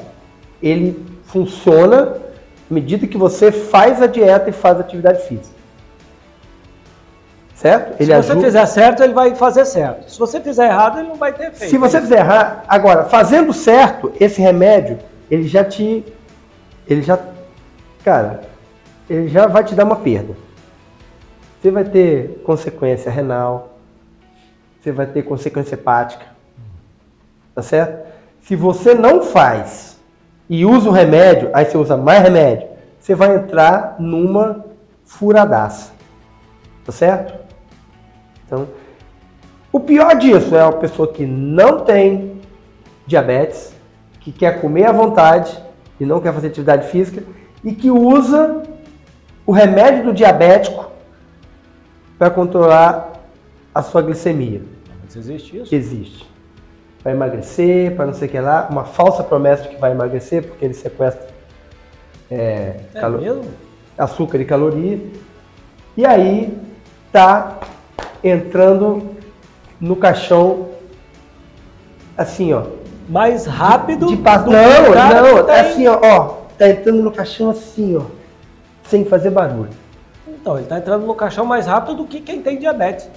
[0.63, 2.17] ele funciona
[2.71, 5.59] à medida que você faz a dieta e faz a atividade física.
[7.57, 7.97] Certo?
[7.99, 10.09] Se você fizer certo, ele vai fazer certo.
[10.09, 11.71] Se você fizer errado, ele não vai ter efeito.
[11.71, 16.05] Se você fizer errar, agora, fazendo certo, esse remédio, ele já te.
[16.87, 17.19] Ele já.
[18.05, 18.43] Cara,
[19.11, 20.37] ele já vai te dar uma perda.
[21.61, 23.77] Você vai ter consequência renal,
[24.81, 26.38] você vai ter consequência hepática.
[27.59, 28.07] Tá certo?
[28.43, 29.99] Se você não faz
[30.49, 32.69] e usa o remédio, aí você usa mais remédio,
[33.01, 34.65] você vai entrar numa
[35.05, 35.91] furadaça.
[36.85, 37.35] Tá certo?
[38.47, 38.69] Então,
[39.73, 42.41] o pior disso é a pessoa que não tem
[43.05, 43.75] diabetes,
[44.21, 45.61] que quer comer à vontade
[45.99, 47.25] e não quer fazer atividade física
[47.65, 48.63] e que usa
[49.45, 50.93] o remédio do diabético
[52.17, 53.15] para controlar
[53.75, 54.63] a sua glicemia.
[55.03, 55.75] Mas existe isso?
[55.75, 56.28] Existe.
[57.03, 60.43] Para emagrecer, para não sei o que lá, uma falsa promessa de que vai emagrecer,
[60.45, 61.27] porque ele sequestra
[62.31, 63.45] é, É calo-
[63.97, 64.99] açúcar e caloria.
[65.97, 66.57] E aí
[67.13, 67.59] tá
[68.23, 69.11] entrando
[69.81, 70.69] no caixão
[72.17, 72.63] assim, ó.
[73.09, 74.45] Mais rápido De passo.
[74.45, 76.21] do que Não, não, tem- é assim, ó, ó.
[76.59, 78.03] tá entrando no caixão assim, ó,
[78.85, 79.71] sem fazer barulho.
[80.27, 83.09] Então, ele está entrando no caixão mais rápido do que quem tem diabetes.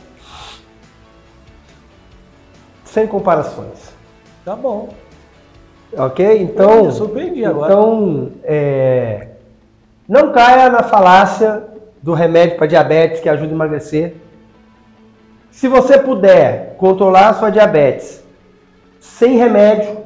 [2.91, 3.91] Sem comparações.
[4.43, 4.89] Tá bom.
[5.97, 6.41] Ok?
[6.41, 6.85] Então.
[6.85, 7.71] Eu surpreendi agora.
[7.73, 9.27] Então, é,
[10.07, 11.63] não caia na falácia
[12.01, 14.15] do remédio para diabetes que ajuda a emagrecer.
[15.51, 18.23] Se você puder controlar a sua diabetes
[18.99, 19.97] sem remédio,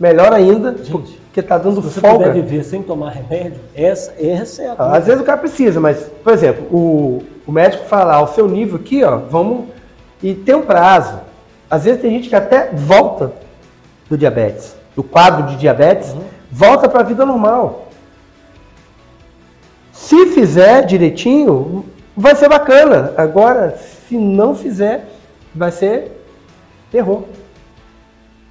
[0.00, 2.26] melhor ainda, Gente, porque está dando Se você folga.
[2.28, 4.96] puder viver sem tomar remédio, essa, essa é a Ah, coisa.
[4.96, 8.76] Às vezes o cara precisa, mas, por exemplo, o, o médico fala, ao seu nível
[8.76, 9.66] aqui, ó, vamos.
[10.22, 11.27] E tem um prazo.
[11.70, 13.32] Às vezes tem gente que até volta
[14.08, 16.14] do diabetes, do quadro de diabetes,
[16.50, 17.88] volta para a vida normal.
[19.92, 21.84] Se fizer direitinho,
[22.16, 23.12] vai ser bacana.
[23.16, 25.06] Agora, se não fizer,
[25.54, 26.12] vai ser
[26.90, 27.24] terror.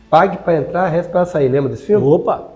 [0.10, 1.49] Pague para entrar, resta para sair.
[1.49, 2.06] Lembra desse filme?
[2.06, 2.49] Opa!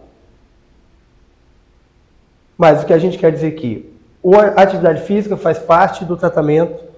[2.58, 6.16] Mas o que a gente quer dizer aqui, o- a atividade física faz parte do
[6.16, 6.91] tratamento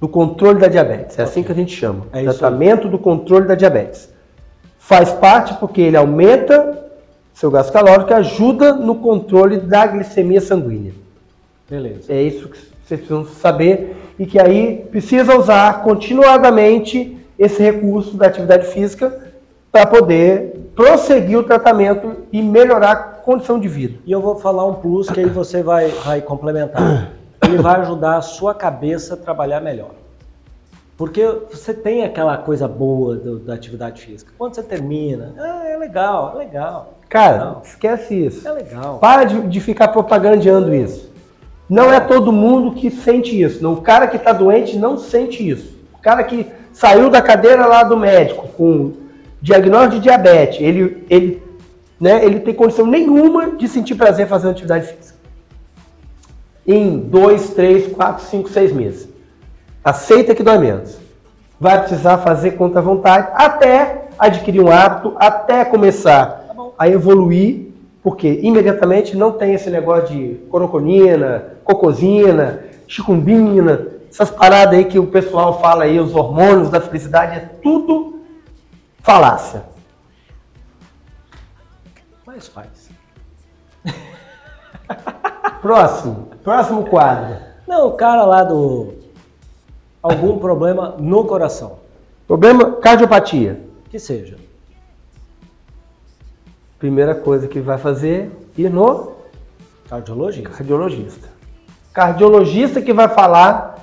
[0.00, 1.18] do controle da diabetes.
[1.18, 2.06] É assim que a gente chama.
[2.12, 2.24] É aí.
[2.24, 4.08] tratamento do controle da diabetes.
[4.78, 6.86] Faz parte porque ele aumenta
[7.34, 10.92] seu gasto calórico e ajuda no controle da glicemia sanguínea.
[11.68, 12.12] Beleza.
[12.12, 18.26] É isso que vocês precisam saber e que aí precisa usar continuadamente esse recurso da
[18.26, 19.16] atividade física
[19.70, 23.98] para poder prosseguir o tratamento e melhorar a condição de vida.
[24.06, 27.12] E eu vou falar um plus que aí você vai, vai complementar.
[27.48, 29.90] Ele vai ajudar a sua cabeça a trabalhar melhor.
[30.96, 34.32] Porque você tem aquela coisa boa do- da atividade física.
[34.36, 36.94] Quando você termina, ah, é legal, é legal.
[37.08, 38.46] Cara, esquece isso.
[38.46, 38.98] É legal.
[38.98, 41.08] Para de, de ficar propagandeando isso.
[41.68, 43.62] Não é todo mundo que sente isso.
[43.62, 45.76] Não, o cara que está doente não sente isso.
[45.94, 48.92] O cara que saiu da cadeira lá do médico com
[49.40, 51.42] diagnóstico de diabetes, ele, ele,
[52.00, 55.17] né, ele tem condição nenhuma de sentir prazer fazendo atividade física.
[56.68, 59.08] Em dois, três, quatro, cinco, seis meses.
[59.82, 60.98] Aceita que dói menos.
[61.58, 67.72] Vai precisar fazer contra a vontade até adquirir um hábito, até começar Tá a evoluir,
[68.02, 75.06] porque imediatamente não tem esse negócio de coroconina, cocosina, chicumbina, essas paradas aí que o
[75.06, 78.22] pessoal fala aí, os hormônios da felicidade, é tudo
[79.00, 79.64] falácia.
[82.26, 82.90] Mas faz.
[85.60, 87.36] Próximo, próximo quadro.
[87.66, 88.94] Não, o cara lá do.
[90.02, 91.78] Algum problema no coração.
[92.26, 93.60] Problema cardiopatia.
[93.90, 94.36] Que seja.
[96.78, 99.12] Primeira coisa que vai fazer ir no
[99.88, 100.50] Cardiologista.
[100.50, 101.28] cardiologista.
[101.92, 103.78] Cardiologista que vai falar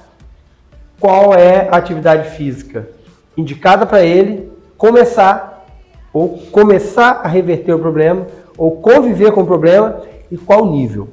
[0.99, 2.87] qual é a atividade física
[3.35, 5.65] indicada para ele começar
[6.13, 11.09] ou começar a reverter o problema ou conviver com o problema e qual nível.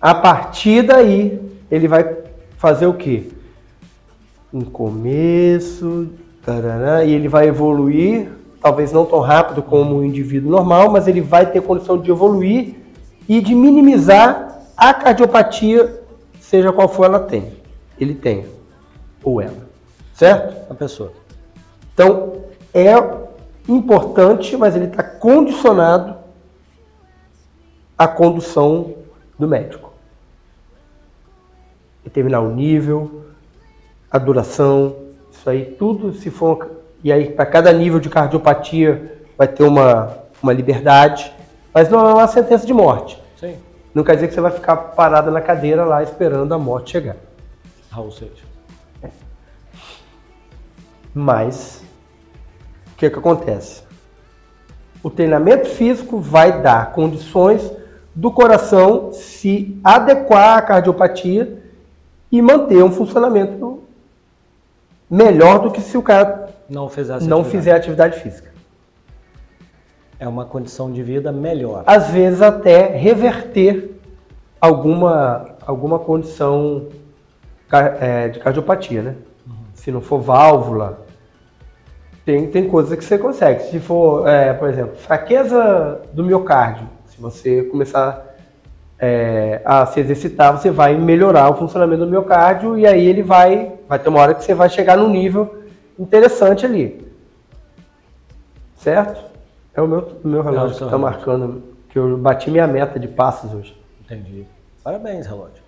[0.00, 2.16] A partir daí, ele vai
[2.56, 3.28] fazer o quê?
[4.52, 6.08] Um começo,
[6.44, 8.30] tarará, e ele vai evoluir,
[8.60, 12.76] talvez não tão rápido como o indivíduo normal, mas ele vai ter condição de evoluir
[13.28, 16.00] e de minimizar a cardiopatia,
[16.40, 17.52] seja qual for ela tem.
[17.98, 18.46] Ele tem,
[19.22, 19.68] ou ela.
[20.14, 20.70] Certo?
[20.70, 21.12] A pessoa.
[21.92, 22.94] Então, é
[23.68, 26.16] importante, mas ele está condicionado
[27.96, 28.94] à condução
[29.38, 29.87] do médico.
[32.08, 33.26] Determinar o nível,
[34.10, 34.96] a duração,
[35.30, 36.70] isso aí tudo, se for.
[37.04, 41.30] E aí, para cada nível de cardiopatia, vai ter uma, uma liberdade,
[41.72, 43.22] mas não é uma sentença de morte.
[43.36, 43.58] Sim.
[43.94, 47.16] Não quer dizer que você vai ficar parada na cadeira lá esperando a morte chegar.
[47.90, 48.48] Raul Seixas.
[51.12, 51.82] Mas,
[52.94, 53.82] o que, que acontece?
[55.02, 57.70] O treinamento físico vai dar condições
[58.14, 61.67] do coração se adequar à cardiopatia
[62.30, 63.82] e manter um funcionamento
[65.10, 67.50] melhor do que se o cara Não fez essa não atividade.
[67.50, 68.52] fizer atividade física.
[70.20, 71.84] É uma condição de vida melhor.
[71.86, 73.98] Às vezes até reverter
[74.60, 76.88] alguma, alguma condição
[78.00, 79.14] é, de cardiopatia, né?
[79.74, 81.06] Se não for válvula,
[82.24, 83.62] tem, tem coisas que você consegue.
[83.64, 88.27] Se for, é, por exemplo, fraqueza do miocárdio, se você começar
[88.98, 93.72] é, a se exercitar, você vai melhorar o funcionamento do miocárdio e aí ele vai,
[93.88, 95.62] vai ter uma hora que você vai chegar num nível
[95.98, 97.06] interessante ali.
[98.76, 99.24] Certo?
[99.74, 103.52] É o meu, meu relógio que está marcando que eu bati minha meta de passos
[103.54, 103.76] hoje.
[104.04, 104.44] Entendi.
[104.82, 105.62] Parabéns, relógio.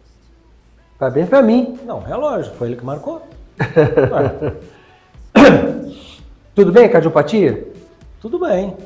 [0.99, 1.79] Parabéns pra mim.
[1.85, 3.23] Não, relógio, foi ele que marcou.
[6.55, 7.69] Tudo bem, cardiopatia?
[8.21, 8.77] tudo bem.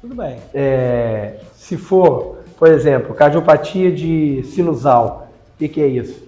[0.00, 0.40] Tudo bem.
[0.52, 5.28] É, se for por exemplo, cardiopatia de sinusal.
[5.54, 6.22] O que, que é isso?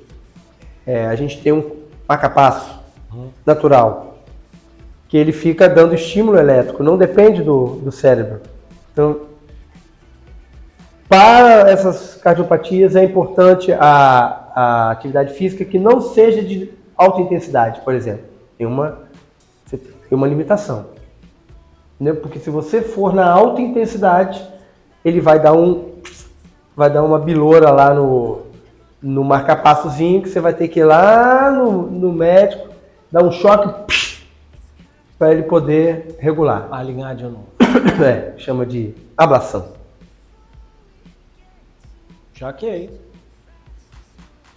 [0.87, 1.71] É, a gente tem um
[2.09, 2.77] marcapasso
[3.17, 3.31] Uhum.
[3.47, 4.19] natural,
[5.09, 8.41] que ele fica dando estímulo elétrico, não depende do, do cérebro.
[8.93, 9.21] Então,
[11.09, 17.81] para essas cardiopatias é importante a, a atividade física que não seja de alta intensidade,
[17.81, 18.25] por exemplo.
[18.59, 19.03] Tem uma,
[19.71, 20.87] tem uma limitação.
[21.99, 22.12] Né?
[22.12, 24.45] Porque se você for na alta intensidade,
[25.07, 25.92] ele vai dar um
[26.75, 28.42] vai dar uma biloura lá no,
[29.01, 32.69] no marcapassozinho que você vai ter que ir lá no, no médico,
[33.11, 33.95] dar um choque
[35.16, 36.66] para ele poder regular.
[36.73, 37.47] Alinhar de novo.
[38.05, 39.69] É, chama de ablação.
[42.35, 43.01] Jaquei.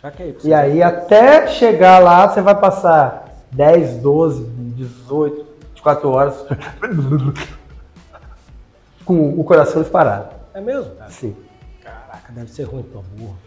[0.01, 0.33] Jaquei.
[0.33, 6.45] pra E aí até chegar lá você vai passar 10, 12, 18, 24 horas
[9.05, 10.38] com o coração disparado.
[10.53, 10.95] É mesmo?
[10.95, 11.09] cara?
[11.11, 11.35] Sim.
[11.81, 13.37] Caraca, deve ser ruim pra burro.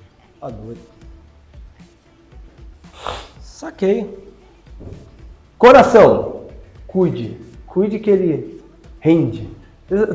[0.40, 0.80] Tá doido.
[3.40, 4.18] Saquei.
[5.58, 6.42] Coração,
[6.86, 7.38] cuide.
[7.66, 8.60] Cuide que ele
[9.00, 9.48] rende.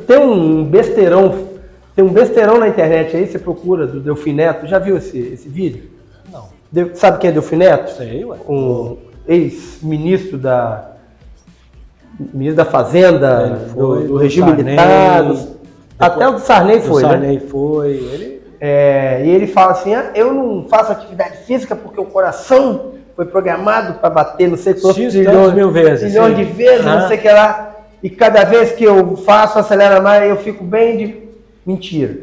[0.05, 1.47] Tem um besteirão,
[1.95, 4.65] tem um besteirão na internet aí, você procura do Delfim Neto.
[4.67, 5.89] Já viu esse, esse vídeo?
[6.31, 6.49] Não.
[6.71, 7.91] De- Sabe quem é Delfim Neto?
[7.95, 8.37] Sei, ué.
[8.47, 8.97] Um
[9.27, 10.91] ex-ministro da
[12.33, 15.23] ministro da Fazenda, do, do regime militar.
[15.23, 15.56] dos-
[15.99, 17.11] depois- até o do Sarney foi, o né?
[17.13, 17.91] Sarney foi.
[17.91, 18.41] Ele.
[18.59, 23.25] É, e ele fala assim: ah, eu não faço atividade física porque o coração foi
[23.25, 26.43] programado para bater não sei quantos tantos mil vezes, trilhões sim.
[26.43, 26.99] de vezes, Ah.
[27.01, 27.75] não sei o que lá.
[28.01, 31.27] E cada vez que eu faço, acelera mais, eu fico bem de.
[31.65, 32.17] Mentira.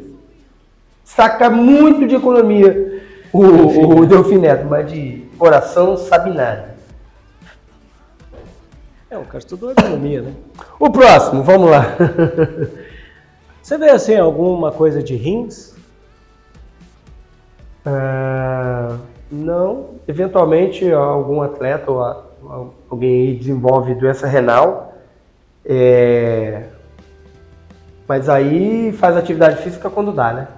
[1.05, 6.75] Saca muito de economia o, o Delfim Neto, mas de coração não sabe nada.
[9.11, 10.33] É, o cara estudou economia, né?
[10.81, 11.85] O próximo, vamos lá.
[13.65, 15.75] Você vê assim alguma coisa de rins?
[17.83, 18.99] Ah,
[19.33, 24.99] não, eventualmente algum atleta ou alguém desenvolve doença renal,
[25.65, 26.65] é,
[28.07, 30.49] mas aí faz atividade física quando dá, né?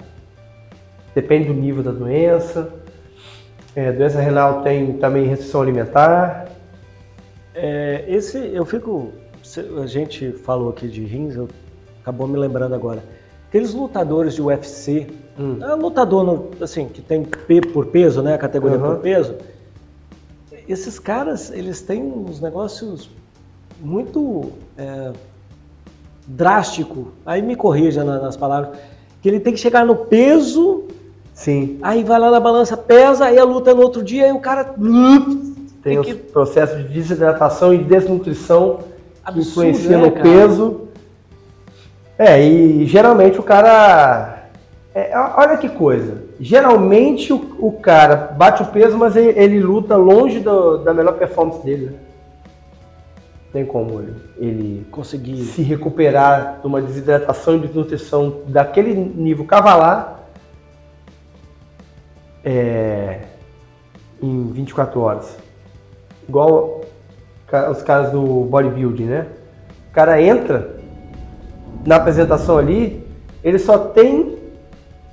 [1.15, 2.75] Depende do nível da doença.
[3.77, 6.49] É, doença renal tem também restrição alimentar.
[7.55, 9.13] É, esse eu fico.
[9.81, 11.49] A gente falou aqui de rins, eu,
[12.07, 13.03] acabou me lembrando agora.
[13.49, 15.59] Aqueles lutadores de UFC, Hum.
[15.61, 18.35] é, lutador no- assim, que tem P por peso, né?
[18.35, 18.95] A categoria Uhum.
[18.95, 19.35] por peso.
[20.69, 23.11] Esses caras, eles têm uns negócios
[23.81, 25.13] muito é,
[26.29, 27.09] drástico.
[27.25, 28.79] Aí me corrija na- nas palavras.
[29.21, 30.85] Que ele tem que chegar no peso
[31.35, 34.39] Sim, Aí vai lá na balança, pesa, aí a luta no outro dia, aí o
[34.41, 34.75] cara.
[35.83, 38.85] tem os que- processos de desidratação e desnutrição que
[39.23, 40.23] Absurdo, influenciam né, no cara?
[40.23, 40.81] peso.
[42.19, 44.45] É, e geralmente o cara.
[44.95, 46.25] é, olha que coisa.
[46.41, 51.15] Geralmente o, o cara bate o peso, mas ele, ele luta longe do- da melhor
[51.19, 51.87] performance dele.
[51.87, 51.99] Né?
[53.53, 55.45] Tem como ele, ele Consegui.
[55.45, 60.21] se recuperar de uma desidratação e desnutrição daquele nível cavalar
[62.45, 63.21] é,
[64.23, 65.37] em 24 horas.
[66.29, 66.83] Igual
[67.71, 69.27] os caras do bodybuilding, né?
[69.91, 70.76] O cara entra
[71.85, 73.05] na apresentação ali,
[73.43, 74.37] ele só tem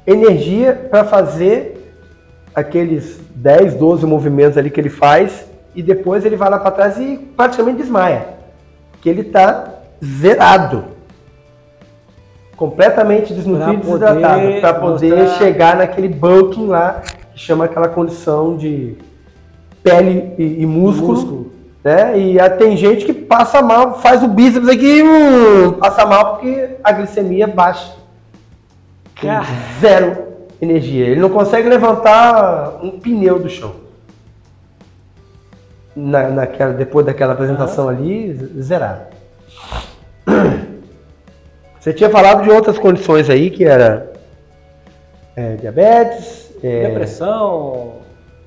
[0.06, 1.94] energia para fazer
[2.54, 5.46] aqueles 10, 12 movimentos ali que ele faz
[5.76, 8.28] e depois ele vai lá para trás e praticamente desmaia.
[9.02, 9.74] Que ele tá
[10.04, 10.86] zerado.
[12.56, 14.62] Completamente desnutrido e Pra desidratado.
[14.62, 17.02] Para poder mostrar- chegar naquele bulking lá,
[17.34, 18.96] que chama aquela condição de
[19.82, 21.14] pele e, e músculo.
[21.14, 21.52] Músculo.
[21.84, 22.18] Né?
[22.18, 26.92] E tem gente que passa mal, faz o bíceps aqui, hum, passa mal porque a
[26.92, 27.96] glicemia baixa.
[29.20, 29.30] Tem.
[29.82, 31.08] Zero energia.
[31.08, 33.76] Ele não consegue levantar um pneu do chão.
[35.96, 39.14] Na, naquela, depois daquela apresentação ali, zerado.
[41.80, 44.12] Você tinha falado de outras condições aí, que era
[45.36, 47.96] é, diabetes, é, Depressão,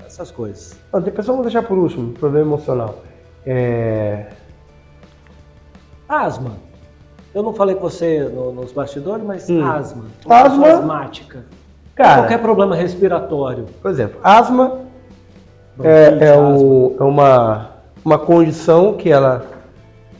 [0.05, 0.75] essas coisas.
[0.91, 3.03] não, depressão vamos deixar por último, problema emocional.
[3.49, 4.25] É,
[6.09, 6.57] Asma.
[7.33, 9.63] Eu não falei com você no- nos bastidores, mas Hum.
[9.63, 10.05] asma.
[10.29, 10.67] Asma?
[10.67, 11.45] asmática.
[11.95, 13.65] cara, Qualquer problema respiratório.
[13.81, 14.81] por exemplo, asma
[15.75, 15.87] bronquite,
[16.23, 16.49] é, é, asma.
[16.49, 17.69] o- é uma,
[18.05, 19.43] uma condição que ela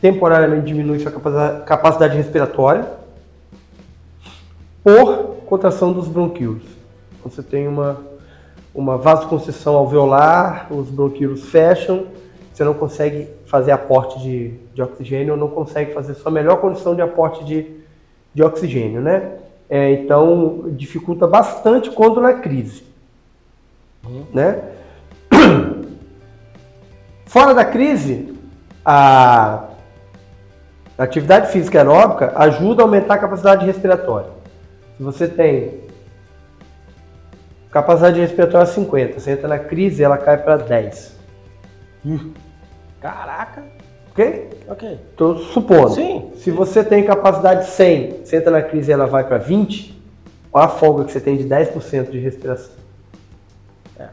[0.00, 2.84] temporariamente diminui sua capacidade, respiratória
[4.82, 6.64] por contração dos bronquíolos.
[7.22, 7.98] Quando você tem uma,
[8.74, 12.06] uma vasoconstrição alveolar, os bronquíolos fecham,
[12.58, 17.00] você não consegue fazer aporte de, de oxigênio, não consegue fazer sua melhor condição de
[17.00, 17.70] aporte de,
[18.34, 19.34] de oxigênio, né?
[19.70, 22.82] É, então, dificulta bastante quando na crise.
[24.04, 24.24] Uhum.
[24.34, 24.60] Né?
[27.26, 28.36] Fora da crise,
[28.84, 29.68] a
[30.98, 34.30] atividade física aeróbica ajuda a aumentar a capacidade respiratória.
[34.96, 35.84] Se você tem
[37.70, 41.16] capacidade respiratória 50, você entra na crise ela cai para 10.
[43.00, 43.62] Caraca.
[44.10, 44.50] Ok?
[44.68, 45.00] Ok.
[45.10, 45.90] Estou supondo.
[45.90, 46.32] Sim.
[46.36, 49.96] Se você tem capacidade 100, você entra na crise e ela vai para 20,
[50.52, 52.72] olha a folga que você tem de 10% de respiração.
[53.98, 54.08] É.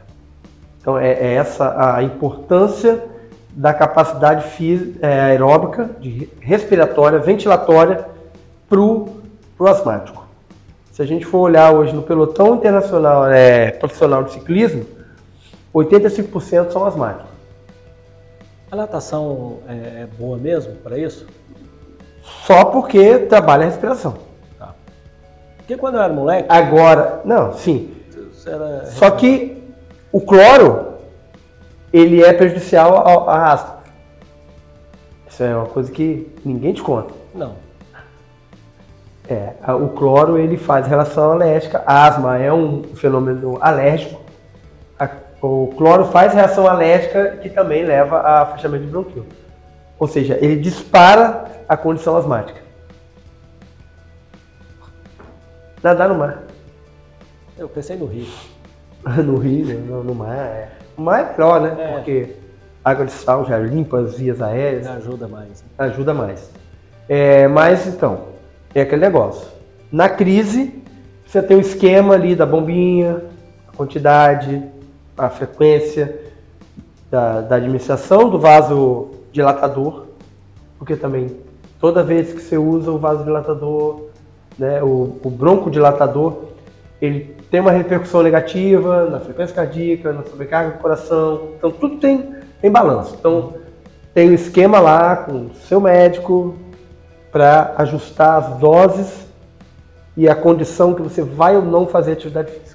[0.79, 3.03] Então é, é essa a importância
[3.49, 4.45] da capacidade
[5.01, 8.05] é, aeróbica, de respiratória, ventilatória
[8.69, 9.09] para o
[9.59, 10.25] asmático.
[10.91, 14.85] Se a gente for olhar hoje no pelotão internacional é, profissional de ciclismo,
[15.73, 17.34] 85% são asmáticos.
[18.71, 21.25] A natação é, é boa mesmo para isso?
[22.45, 24.15] Só porque trabalha a respiração.
[24.57, 24.73] Tá.
[25.57, 27.95] Porque quando eu era moleque, Agora, não, sim.
[28.45, 28.85] era...
[28.87, 29.63] Só que
[30.11, 30.93] o cloro,
[31.93, 33.75] ele é prejudicial ao- à asma.
[35.29, 37.13] Isso é uma coisa que ninguém te conta.
[37.33, 37.53] Não.
[39.27, 41.83] É, o cloro ele faz relação alérgica.
[41.85, 44.21] Asma é um fenômeno alérgico.
[45.47, 49.27] O cloro faz reação alérgica que também leva a fechamento de bronquíolo.
[49.99, 52.61] Ou seja, ele dispara a condição asmática.
[55.83, 56.41] Nadar no mar.
[57.55, 58.25] Eu pensei no Rio.
[59.23, 60.35] No rio, no, no mar.
[60.35, 60.69] É.
[60.97, 61.75] O mar é melhor, né?
[61.77, 61.93] É.
[61.93, 62.35] Porque
[62.83, 64.87] água de sal já limpa as vias aéreas.
[64.87, 65.63] Ajuda mais.
[65.77, 66.51] ajuda mais.
[67.07, 68.29] É, mas então,
[68.73, 69.47] é aquele negócio.
[69.91, 70.81] Na crise,
[71.23, 73.21] você tem o esquema ali da bombinha,
[73.71, 74.73] a quantidade,
[75.17, 76.19] a frequência
[77.09, 80.05] da, da administração do vaso dilatador,
[80.77, 81.37] porque também
[81.79, 84.05] toda vez que você usa o vasodilatador,
[84.57, 86.45] né, o, o broncodilatador,
[87.01, 91.49] ele tem uma repercussão negativa na frequência cardíaca, na sobrecarga do coração.
[91.57, 93.15] Então tudo tem, tem balanço.
[93.19, 93.53] Então
[94.13, 96.55] tem um esquema lá com o seu médico
[97.31, 99.25] para ajustar as doses
[100.17, 102.74] e a condição que você vai ou não fazer atividade física.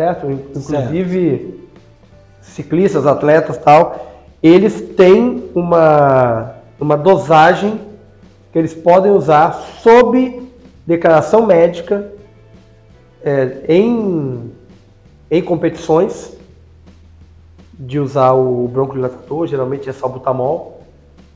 [0.00, 0.30] Certo?
[0.30, 1.60] Inclusive
[2.40, 7.78] ciclistas, atletas tal, eles têm uma, uma dosagem
[8.50, 10.48] que eles podem usar sob
[10.86, 12.10] declaração médica
[13.22, 14.50] é, em,
[15.30, 16.34] em competições
[17.78, 20.80] de usar o broncodilatador, geralmente é salbutamol,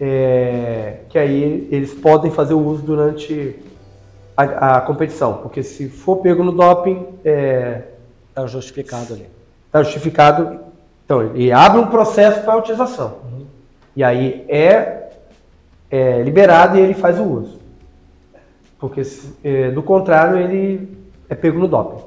[0.01, 3.57] é, que aí eles podem fazer o uso durante
[4.35, 7.83] a, a competição, porque se for pego no doping, é,
[8.35, 9.29] Tá justificado ali.
[9.67, 10.61] está justificado.
[11.05, 13.19] Então, ele abre um processo para utilização.
[13.97, 15.11] E aí é,
[15.91, 17.61] é liberado e ele faz o uso.
[18.79, 19.03] Porque,
[19.45, 22.03] é, do contrário, ele é pego no doping.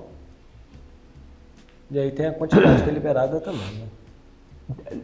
[1.90, 3.88] E aí tem a quantidade que é liberada também, né?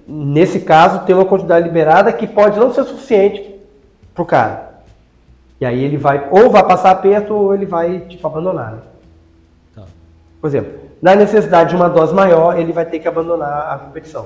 [0.05, 3.55] Nesse caso, tem uma quantidade liberada que pode não ser suficiente
[4.13, 4.73] para o cara.
[5.61, 8.73] E aí ele vai, ou vai passar aperto, ou ele vai, tipo, abandonar.
[8.73, 8.81] né?
[9.73, 9.83] Tá.
[10.41, 14.25] Por exemplo, na necessidade de uma dose maior, ele vai ter que abandonar a competição.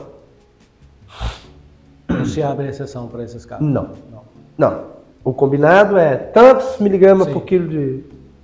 [2.07, 3.65] Não se abre exceção para esses casos.
[3.65, 3.89] Não.
[4.11, 4.21] Não.
[4.55, 4.83] Não.
[5.23, 7.33] O combinado é tantos miligramas Sim.
[7.33, 8.03] por quilo de,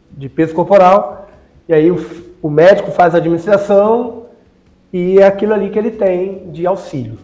[0.09, 1.27] de peso corporal,
[1.69, 2.03] e aí o,
[2.41, 4.23] o médico faz a administração
[4.91, 7.19] e é aquilo ali que ele tem de auxílio.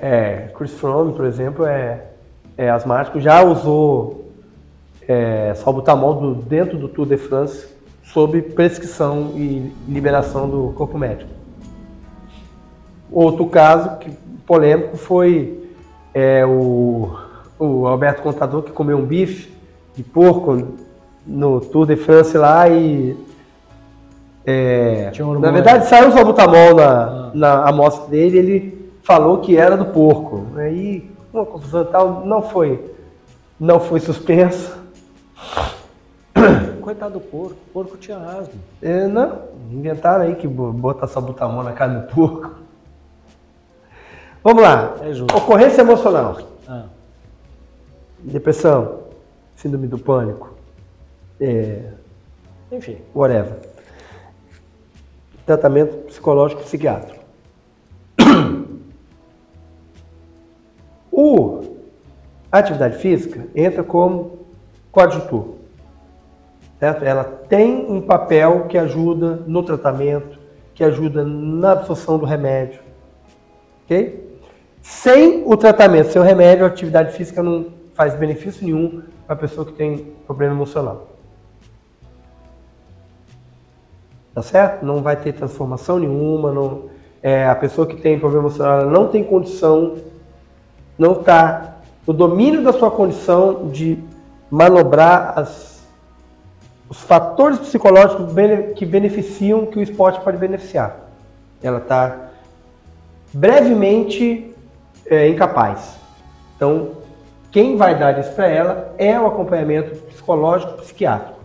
[0.00, 2.06] É, Chris Froome, por exemplo, é,
[2.56, 4.17] é asmático, já usou
[5.08, 7.66] é, salbutamol do- dentro do Tour de France
[8.04, 11.30] sob prescrição e liberação do corpo médico.
[13.10, 14.10] Outro caso que,
[14.46, 15.62] polêmico foi
[16.14, 17.10] é, o,
[17.58, 19.50] o Alberto Contador que comeu um bife
[19.96, 20.68] de porco
[21.26, 23.16] no Tour de France lá e.
[24.46, 27.30] é, um na verdade saiu o salbutamol na, Ah.
[27.34, 30.46] na amostra dele ele falou que era do porco.
[30.56, 32.82] Aí uma confusão tal, não foi,
[33.60, 34.77] não foi suspenso.
[36.80, 37.56] Coitado do porco.
[37.68, 38.54] O porco tinha asma.
[38.80, 42.54] É, não, inventaram aí que bo- botar salbutamol na carne do porco.
[44.42, 44.96] Vamos lá.
[45.02, 45.36] É justo.
[45.36, 46.38] Ocorrência emocional.
[46.66, 46.84] Ah,
[48.20, 49.00] Depressão,
[49.54, 50.54] síndrome do pânico,
[51.40, 51.92] é,
[52.72, 52.98] enfim.
[53.14, 53.58] whatever.
[55.46, 57.18] Tratamento psicológico psiquiátrico.
[61.10, 61.76] O
[62.52, 64.37] atividade física entra como
[64.90, 65.54] coadjutor.
[66.78, 67.04] Certo?
[67.04, 70.38] Ela tem um papel que ajuda no tratamento,
[70.74, 72.80] que ajuda na absorção do remédio.
[73.84, 74.28] Ok?
[74.80, 79.38] Sem o tratamento, sem o remédio, a atividade física não faz benefício nenhum para a
[79.38, 81.08] pessoa que tem problema emocional.
[84.32, 84.86] Tá certo?
[84.86, 86.84] Não vai ter transformação nenhuma, não,
[87.20, 89.96] é, a pessoa que tem problema emocional não tem condição,
[90.96, 93.98] não está no domínio da sua condição de
[94.50, 95.86] manobrar as,
[96.88, 98.32] os fatores psicológicos
[98.76, 100.96] que beneficiam que o esporte pode beneficiar.
[101.62, 102.28] Ela está
[103.32, 104.54] brevemente
[105.06, 105.96] é, incapaz.
[106.56, 106.92] Então,
[107.50, 111.38] quem vai dar isso para ela é o acompanhamento psicológico psiquiátrico.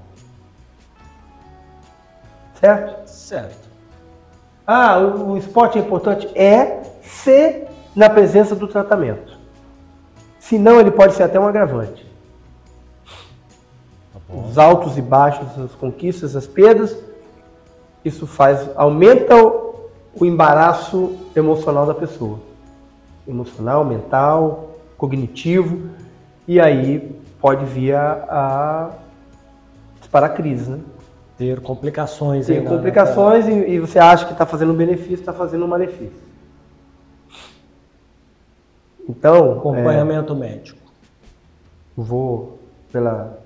[2.59, 3.07] Certo?
[3.09, 3.69] Certo.
[4.65, 6.29] Ah, o, o esporte é importante?
[6.35, 9.37] É se na presença do tratamento.
[10.39, 12.12] Senão ele pode ser até um agravante.
[14.33, 16.97] Os altos e baixos, as conquistas, as perdas,
[18.03, 22.39] isso faz, aumenta o, o embaraço emocional da pessoa
[23.27, 25.89] emocional, mental, cognitivo,
[26.47, 28.89] e aí pode vir a, a
[29.99, 30.79] disparar crise, né?
[31.37, 32.45] Ter complicações.
[32.45, 36.21] Ter complicações e, e, você acha que está fazendo um benefício, está fazendo um malefício.
[39.07, 39.53] Então...
[39.53, 40.79] Acompanhamento é, médico.
[41.95, 42.59] Vou
[42.91, 43.42] pela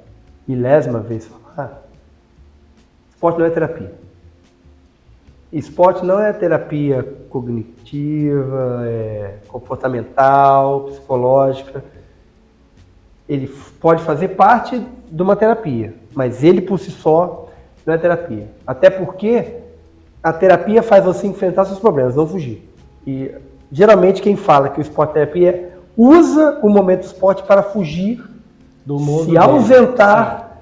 [0.47, 1.83] milésima vez falar,
[3.09, 3.93] esporte não é terapia.
[5.51, 11.83] Esporte não é terapia cognitiva, é comportamental, psicológica.
[13.27, 13.47] Ele
[13.79, 17.49] pode fazer parte de uma terapia, mas ele por si só
[17.85, 18.49] não é terapia.
[18.65, 19.55] Até porque
[20.21, 22.69] a terapia faz você enfrentar seus problemas, não fugir.
[23.05, 23.33] E
[23.71, 28.21] geralmente quem fala que o esporte é terapia usa o momento do esporte para fugir
[28.87, 30.61] do mundo, se ausentar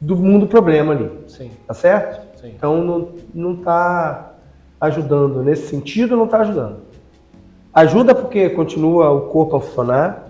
[0.00, 1.10] do mundo problema ali.
[1.28, 1.50] Sim.
[1.66, 2.40] Tá certo?
[2.40, 2.54] Sim.
[2.56, 4.32] Então não está
[4.80, 6.78] ajudando nesse sentido, não está ajudando.
[7.74, 10.26] Ajuda porque continua o corpo a funcionar,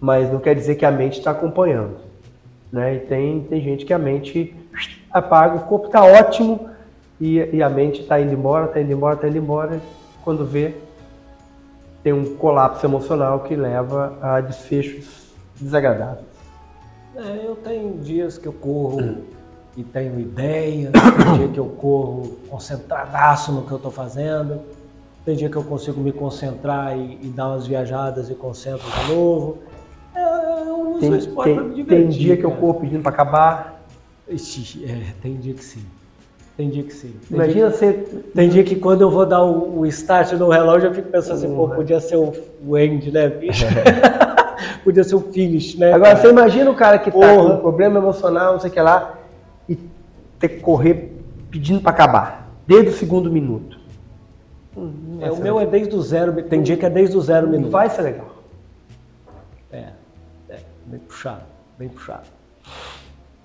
[0.00, 1.98] mas não quer dizer que a mente está acompanhando.
[2.72, 2.96] Né?
[2.96, 4.52] E tem, tem gente que a mente
[5.08, 6.68] apaga, o corpo está ótimo
[7.20, 9.80] e, e, a mente está indo embora, está indo embora, está indo embora.
[10.24, 10.74] Quando vê,
[12.02, 16.35] tem um colapso emocional que leva a desfechos desagradáveis.
[17.16, 19.18] É, eu tenho dias que eu corro
[19.74, 24.60] e tenho ideias, tem dia que eu corro concentradaço no que eu estou fazendo,
[25.24, 29.14] tem dia que eu consigo me concentrar e, e dar umas viajadas e concentro de
[29.14, 29.58] novo.
[30.14, 31.86] É, eu uso tem, o esporte para me divertir.
[31.86, 33.82] Tem dia que eu corro pedindo para acabar.
[34.28, 35.84] Ixi, é, tem dia que sim.
[36.54, 37.14] Tem dia que sim.
[37.28, 37.92] Tem Imagina dia você.
[38.34, 41.34] Tem dia que quando eu vou dar o, o start no relógio, eu fico pensando
[41.34, 42.32] assim, pô, podia ser o,
[42.66, 43.64] o end, né, bicho?
[44.82, 45.92] podia ser o finish, né?
[45.92, 46.22] Agora, cara?
[46.22, 47.26] você imagina o cara que Porra.
[47.26, 49.14] tá com um problema emocional, não sei o que lá,
[50.38, 51.16] ter que correr
[51.50, 53.78] pedindo para acabar, desde o segundo minuto.
[54.76, 57.48] Hum, é, o meu é desde o zero, tem dia que é desde o zero
[57.48, 57.70] minuto.
[57.70, 58.36] Vai ser legal.
[59.72, 59.84] É,
[60.50, 61.42] é bem puxado,
[61.78, 62.26] bem puxado.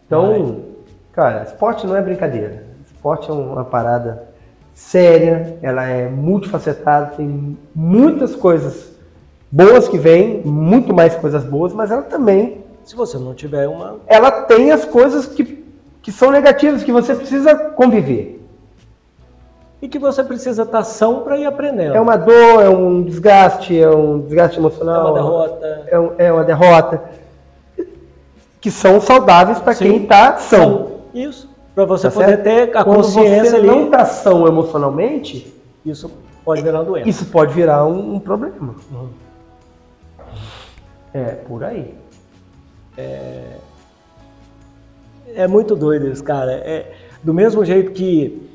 [0.06, 0.66] Então,
[1.14, 2.66] cara, esporte não é brincadeira.
[2.86, 4.28] Esporte é uma parada
[4.74, 8.91] séria, ela é multifacetada, tem muitas coisas
[9.52, 12.64] boas que vêm, muito mais coisas boas, mas ela também.
[12.84, 13.98] Se você não tiver uma.
[14.08, 15.62] Ela tem as coisas que
[16.02, 18.40] que são negativos, que você precisa conviver.
[19.82, 21.96] E que você precisa estar são para ir aprendendo.
[21.96, 25.08] É uma dor, é um desgaste, é um desgaste emocional.
[25.08, 25.84] É uma derrota.
[25.88, 27.04] É, um, é uma derrota.
[28.60, 31.02] Que são saudáveis para quem está são.
[31.14, 31.50] Isso.
[31.74, 32.44] Para você tá poder certo?
[32.44, 33.68] ter a Quando consciência você ali.
[33.68, 35.52] não está são emocionalmente.
[35.84, 36.12] Isso
[36.46, 37.10] pode virar uma doença.
[37.10, 38.76] Isso pode virar um, um problema.
[38.92, 39.10] Uhum.
[41.14, 41.94] É, por aí.
[42.98, 43.58] É,
[45.36, 46.52] é muito doido isso, cara.
[46.52, 46.94] É,
[47.24, 48.50] do mesmo jeito que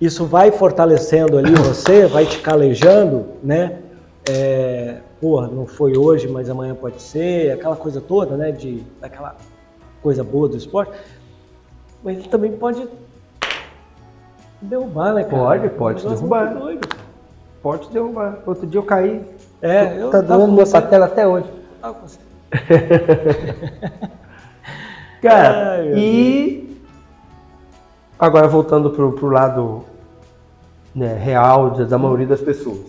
[0.00, 3.78] isso vai fortalecendo ali você, vai te calejando, né?
[4.28, 8.52] É, porra, não foi hoje, mas amanhã pode ser, aquela coisa toda, né?
[8.52, 9.36] De, aquela
[10.02, 10.92] coisa boa do esporte.
[12.02, 12.88] Mas ele também pode
[14.60, 15.42] derrubar, né, cara?
[15.42, 16.54] Pode, pode derrubar.
[17.62, 18.38] Pode derrubar.
[18.44, 19.24] Outro dia eu caí.
[19.60, 21.61] É, eu tá doendo minha patela até hoje.
[21.82, 22.18] Com você.
[25.20, 26.80] Cara, Ai, e
[28.18, 29.84] agora voltando pro, pro lado
[30.94, 32.80] né, real da maioria das pessoas.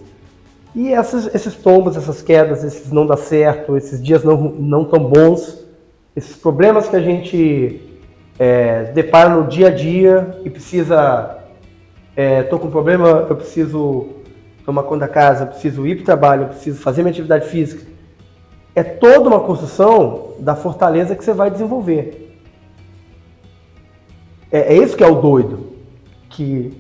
[0.76, 5.04] E essas, esses tombos, essas quedas, esses não dá certo, esses dias não, não tão
[5.04, 5.64] bons,
[6.16, 7.82] esses problemas que a gente
[8.38, 11.40] é, depara no dia a dia e precisa.
[12.16, 14.10] Estou é, com um problema, eu preciso
[14.64, 17.48] tomar conta da casa, eu preciso ir para o trabalho, eu preciso fazer minha atividade
[17.48, 17.93] física.
[18.76, 22.38] É toda uma construção da fortaleza que você vai desenvolver.
[24.52, 25.74] É, é isso que é o doido.
[26.30, 26.76] Que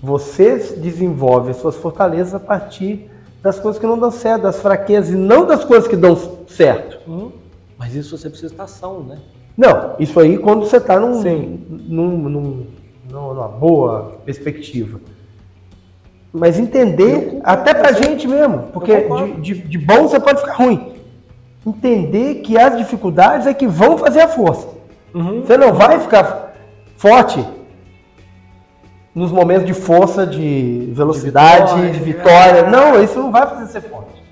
[0.00, 3.10] você desenvolve as suas fortalezas a partir
[3.42, 6.16] das coisas que não dão certo, das fraquezas e não das coisas que dão
[6.46, 6.98] certo.
[7.08, 7.32] Uhum.
[7.78, 9.18] Mas isso você precisa estar são, né?
[9.56, 12.66] Não, isso aí quando você está num, num, num,
[13.10, 15.00] numa boa perspectiva.
[16.32, 19.06] Mas entender, até pra gente mesmo, porque
[19.40, 20.93] de, de, de bom você pode ficar ruim.
[21.66, 24.68] Entender que as dificuldades é que vão fazer a força.
[25.14, 25.42] Uhum.
[25.42, 26.54] Você não vai ficar
[26.96, 27.44] forte
[29.14, 32.62] nos momentos de força, de velocidade, de vitória.
[32.62, 32.70] De vitória.
[32.70, 34.22] Não, isso não vai fazer você forte.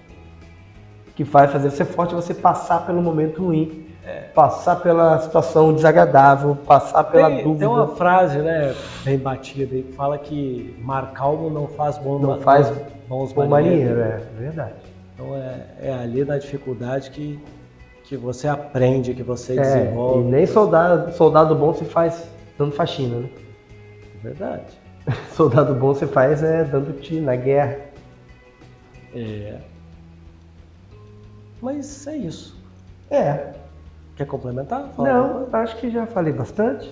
[1.09, 4.23] O que vai fazer você forte é você passar pelo momento ruim, é.
[4.35, 7.59] passar pela situação desagradável, passar pela tem, dúvida.
[7.61, 8.75] Tem uma frase, né,
[9.05, 12.73] bem batida aí, que fala que mar calmo não faz bom Não faz
[13.09, 14.92] bons bom marinheiro, é verdade.
[15.23, 17.39] Então é, é ali na dificuldade que,
[18.05, 20.29] que você aprende, que você é, desenvolve.
[20.29, 23.29] E nem soldado, soldado bom se faz dando faxina, né?
[24.23, 24.81] Verdade.
[25.35, 27.77] Soldado bom você faz é dando tiro na guerra.
[29.15, 29.59] É.
[31.61, 32.57] Mas é isso.
[33.11, 33.53] É.
[34.17, 34.93] Quer complementar?
[34.97, 36.89] Fala Não, acho que já falei bastante.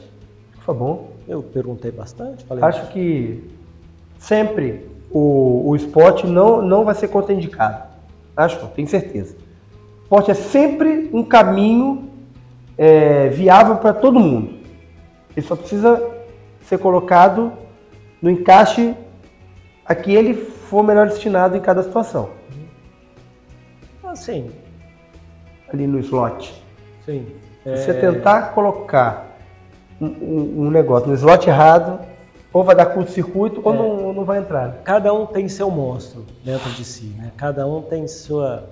[0.60, 1.10] Foi bom.
[1.28, 2.44] Eu perguntei bastante.
[2.50, 2.92] Acho bastante.
[2.92, 3.48] que
[4.18, 7.89] sempre o, o esporte não, não vai ser contraindicado.
[8.36, 9.36] Acho, tenho certeza.
[10.02, 12.10] Esporte é sempre um caminho
[12.76, 14.60] é, viável para todo mundo.
[15.36, 16.02] Ele só precisa
[16.62, 17.52] ser colocado
[18.20, 18.94] no encaixe
[19.84, 22.30] a que ele for melhor destinado em cada situação.
[24.02, 24.50] Assim.
[25.72, 26.52] Ali no slot.
[27.04, 27.26] Sim.
[27.64, 27.94] Você é...
[27.94, 29.36] tentar colocar
[30.00, 32.00] um, um, negócio no slot errado,
[32.52, 33.62] ou vai dar curto-circuito, é.
[33.64, 34.82] ou não, não vai entrar.
[34.84, 37.32] Cada um tem seu monstro dentro de si, né?
[37.36, 38.64] Cada um tem sua,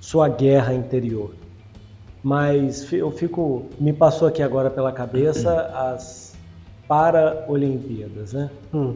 [0.00, 1.34] sua guerra interior.
[2.22, 3.66] Mas eu fico.
[3.80, 6.32] Me passou aqui agora pela cabeça as
[6.86, 8.50] para Olimpíadas, né?
[8.72, 8.94] Hum.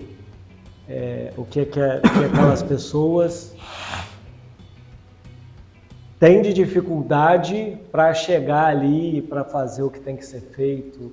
[0.89, 3.55] É, o que, é que, é, que aquelas pessoas
[6.21, 11.13] têm de dificuldade para chegar ali, para fazer o que tem que ser feito.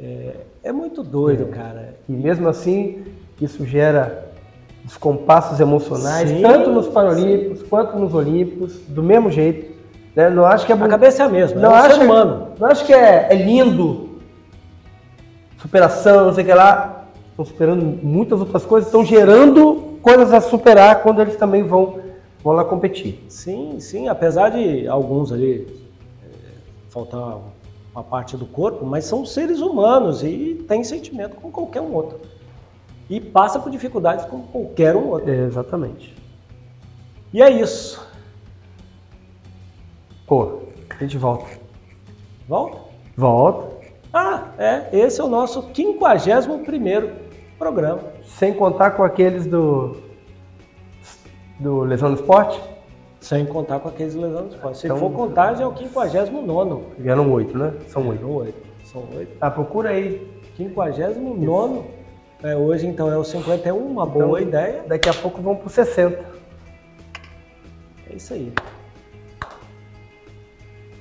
[0.00, 1.46] É, é muito doido, é.
[1.46, 1.96] cara.
[2.08, 3.04] E mesmo assim,
[3.40, 4.32] isso gera
[4.84, 7.66] descompassos emocionais, sim, tanto nos Paralímpicos sim.
[7.68, 9.74] quanto nos Olímpicos, do mesmo jeito.
[10.14, 10.28] Né?
[10.30, 11.60] Não acho que é a cabeça é a mesma.
[11.60, 12.48] Não é um acho, humano.
[12.58, 14.10] Não acho que é, é lindo
[15.58, 17.06] superação, não sei o que lá.
[17.30, 21.98] Estão superando muitas outras coisas, estão gerando coisas a superar quando eles também vão,
[22.44, 23.24] vão lá competir.
[23.28, 25.66] Sim, sim, apesar de alguns ali
[26.22, 26.28] é,
[26.90, 27.38] faltar
[27.94, 32.20] uma parte do corpo, mas são seres humanos e têm sentimento como qualquer um outro.
[33.08, 35.30] E passa por dificuldades como qualquer um outro.
[35.30, 36.14] É, exatamente.
[37.32, 38.04] E é isso.
[40.26, 41.46] Pô, a gente volta.
[42.48, 42.78] Volta?
[43.16, 43.74] Volta.
[44.12, 46.64] Ah, é, esse é o nosso 51
[47.58, 48.00] programa.
[48.24, 49.96] Sem contar com aqueles do,
[51.60, 52.60] do Lesão no Esporte?
[53.24, 54.78] Sem contar com aqueles Lesão no Esporte.
[54.80, 56.82] Se então, for contar, já é o 59.
[56.98, 57.72] Vieram oito, né?
[57.88, 58.28] São oito.
[58.28, 58.66] oito.
[58.84, 59.34] São oito.
[59.40, 60.30] Ah, procura aí.
[60.58, 61.80] 59.
[62.42, 64.84] É, hoje, então, é o 51, uma então, boa ideia.
[64.86, 66.22] Daqui a pouco vão para 60.
[68.10, 68.52] É isso aí.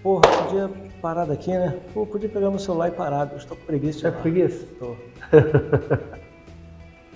[0.01, 0.71] Porra, podia
[1.01, 1.77] parar daqui, né?
[1.93, 3.29] Pô, podia pegar meu celular e parar.
[3.33, 4.09] Eu estou com preguiça.
[4.09, 4.65] Tá com preguiça?
[4.79, 4.95] Tô.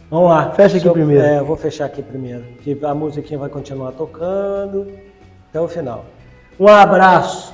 [0.09, 0.51] Vamos lá.
[0.51, 1.23] Fecha aqui eu, primeiro.
[1.23, 2.43] É, eu vou fechar aqui primeiro.
[2.63, 4.87] Que a musiquinha vai continuar tocando
[5.49, 6.05] até o final.
[6.59, 7.53] Um abraço.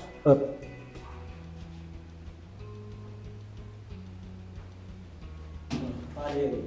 [6.15, 6.62] Parei.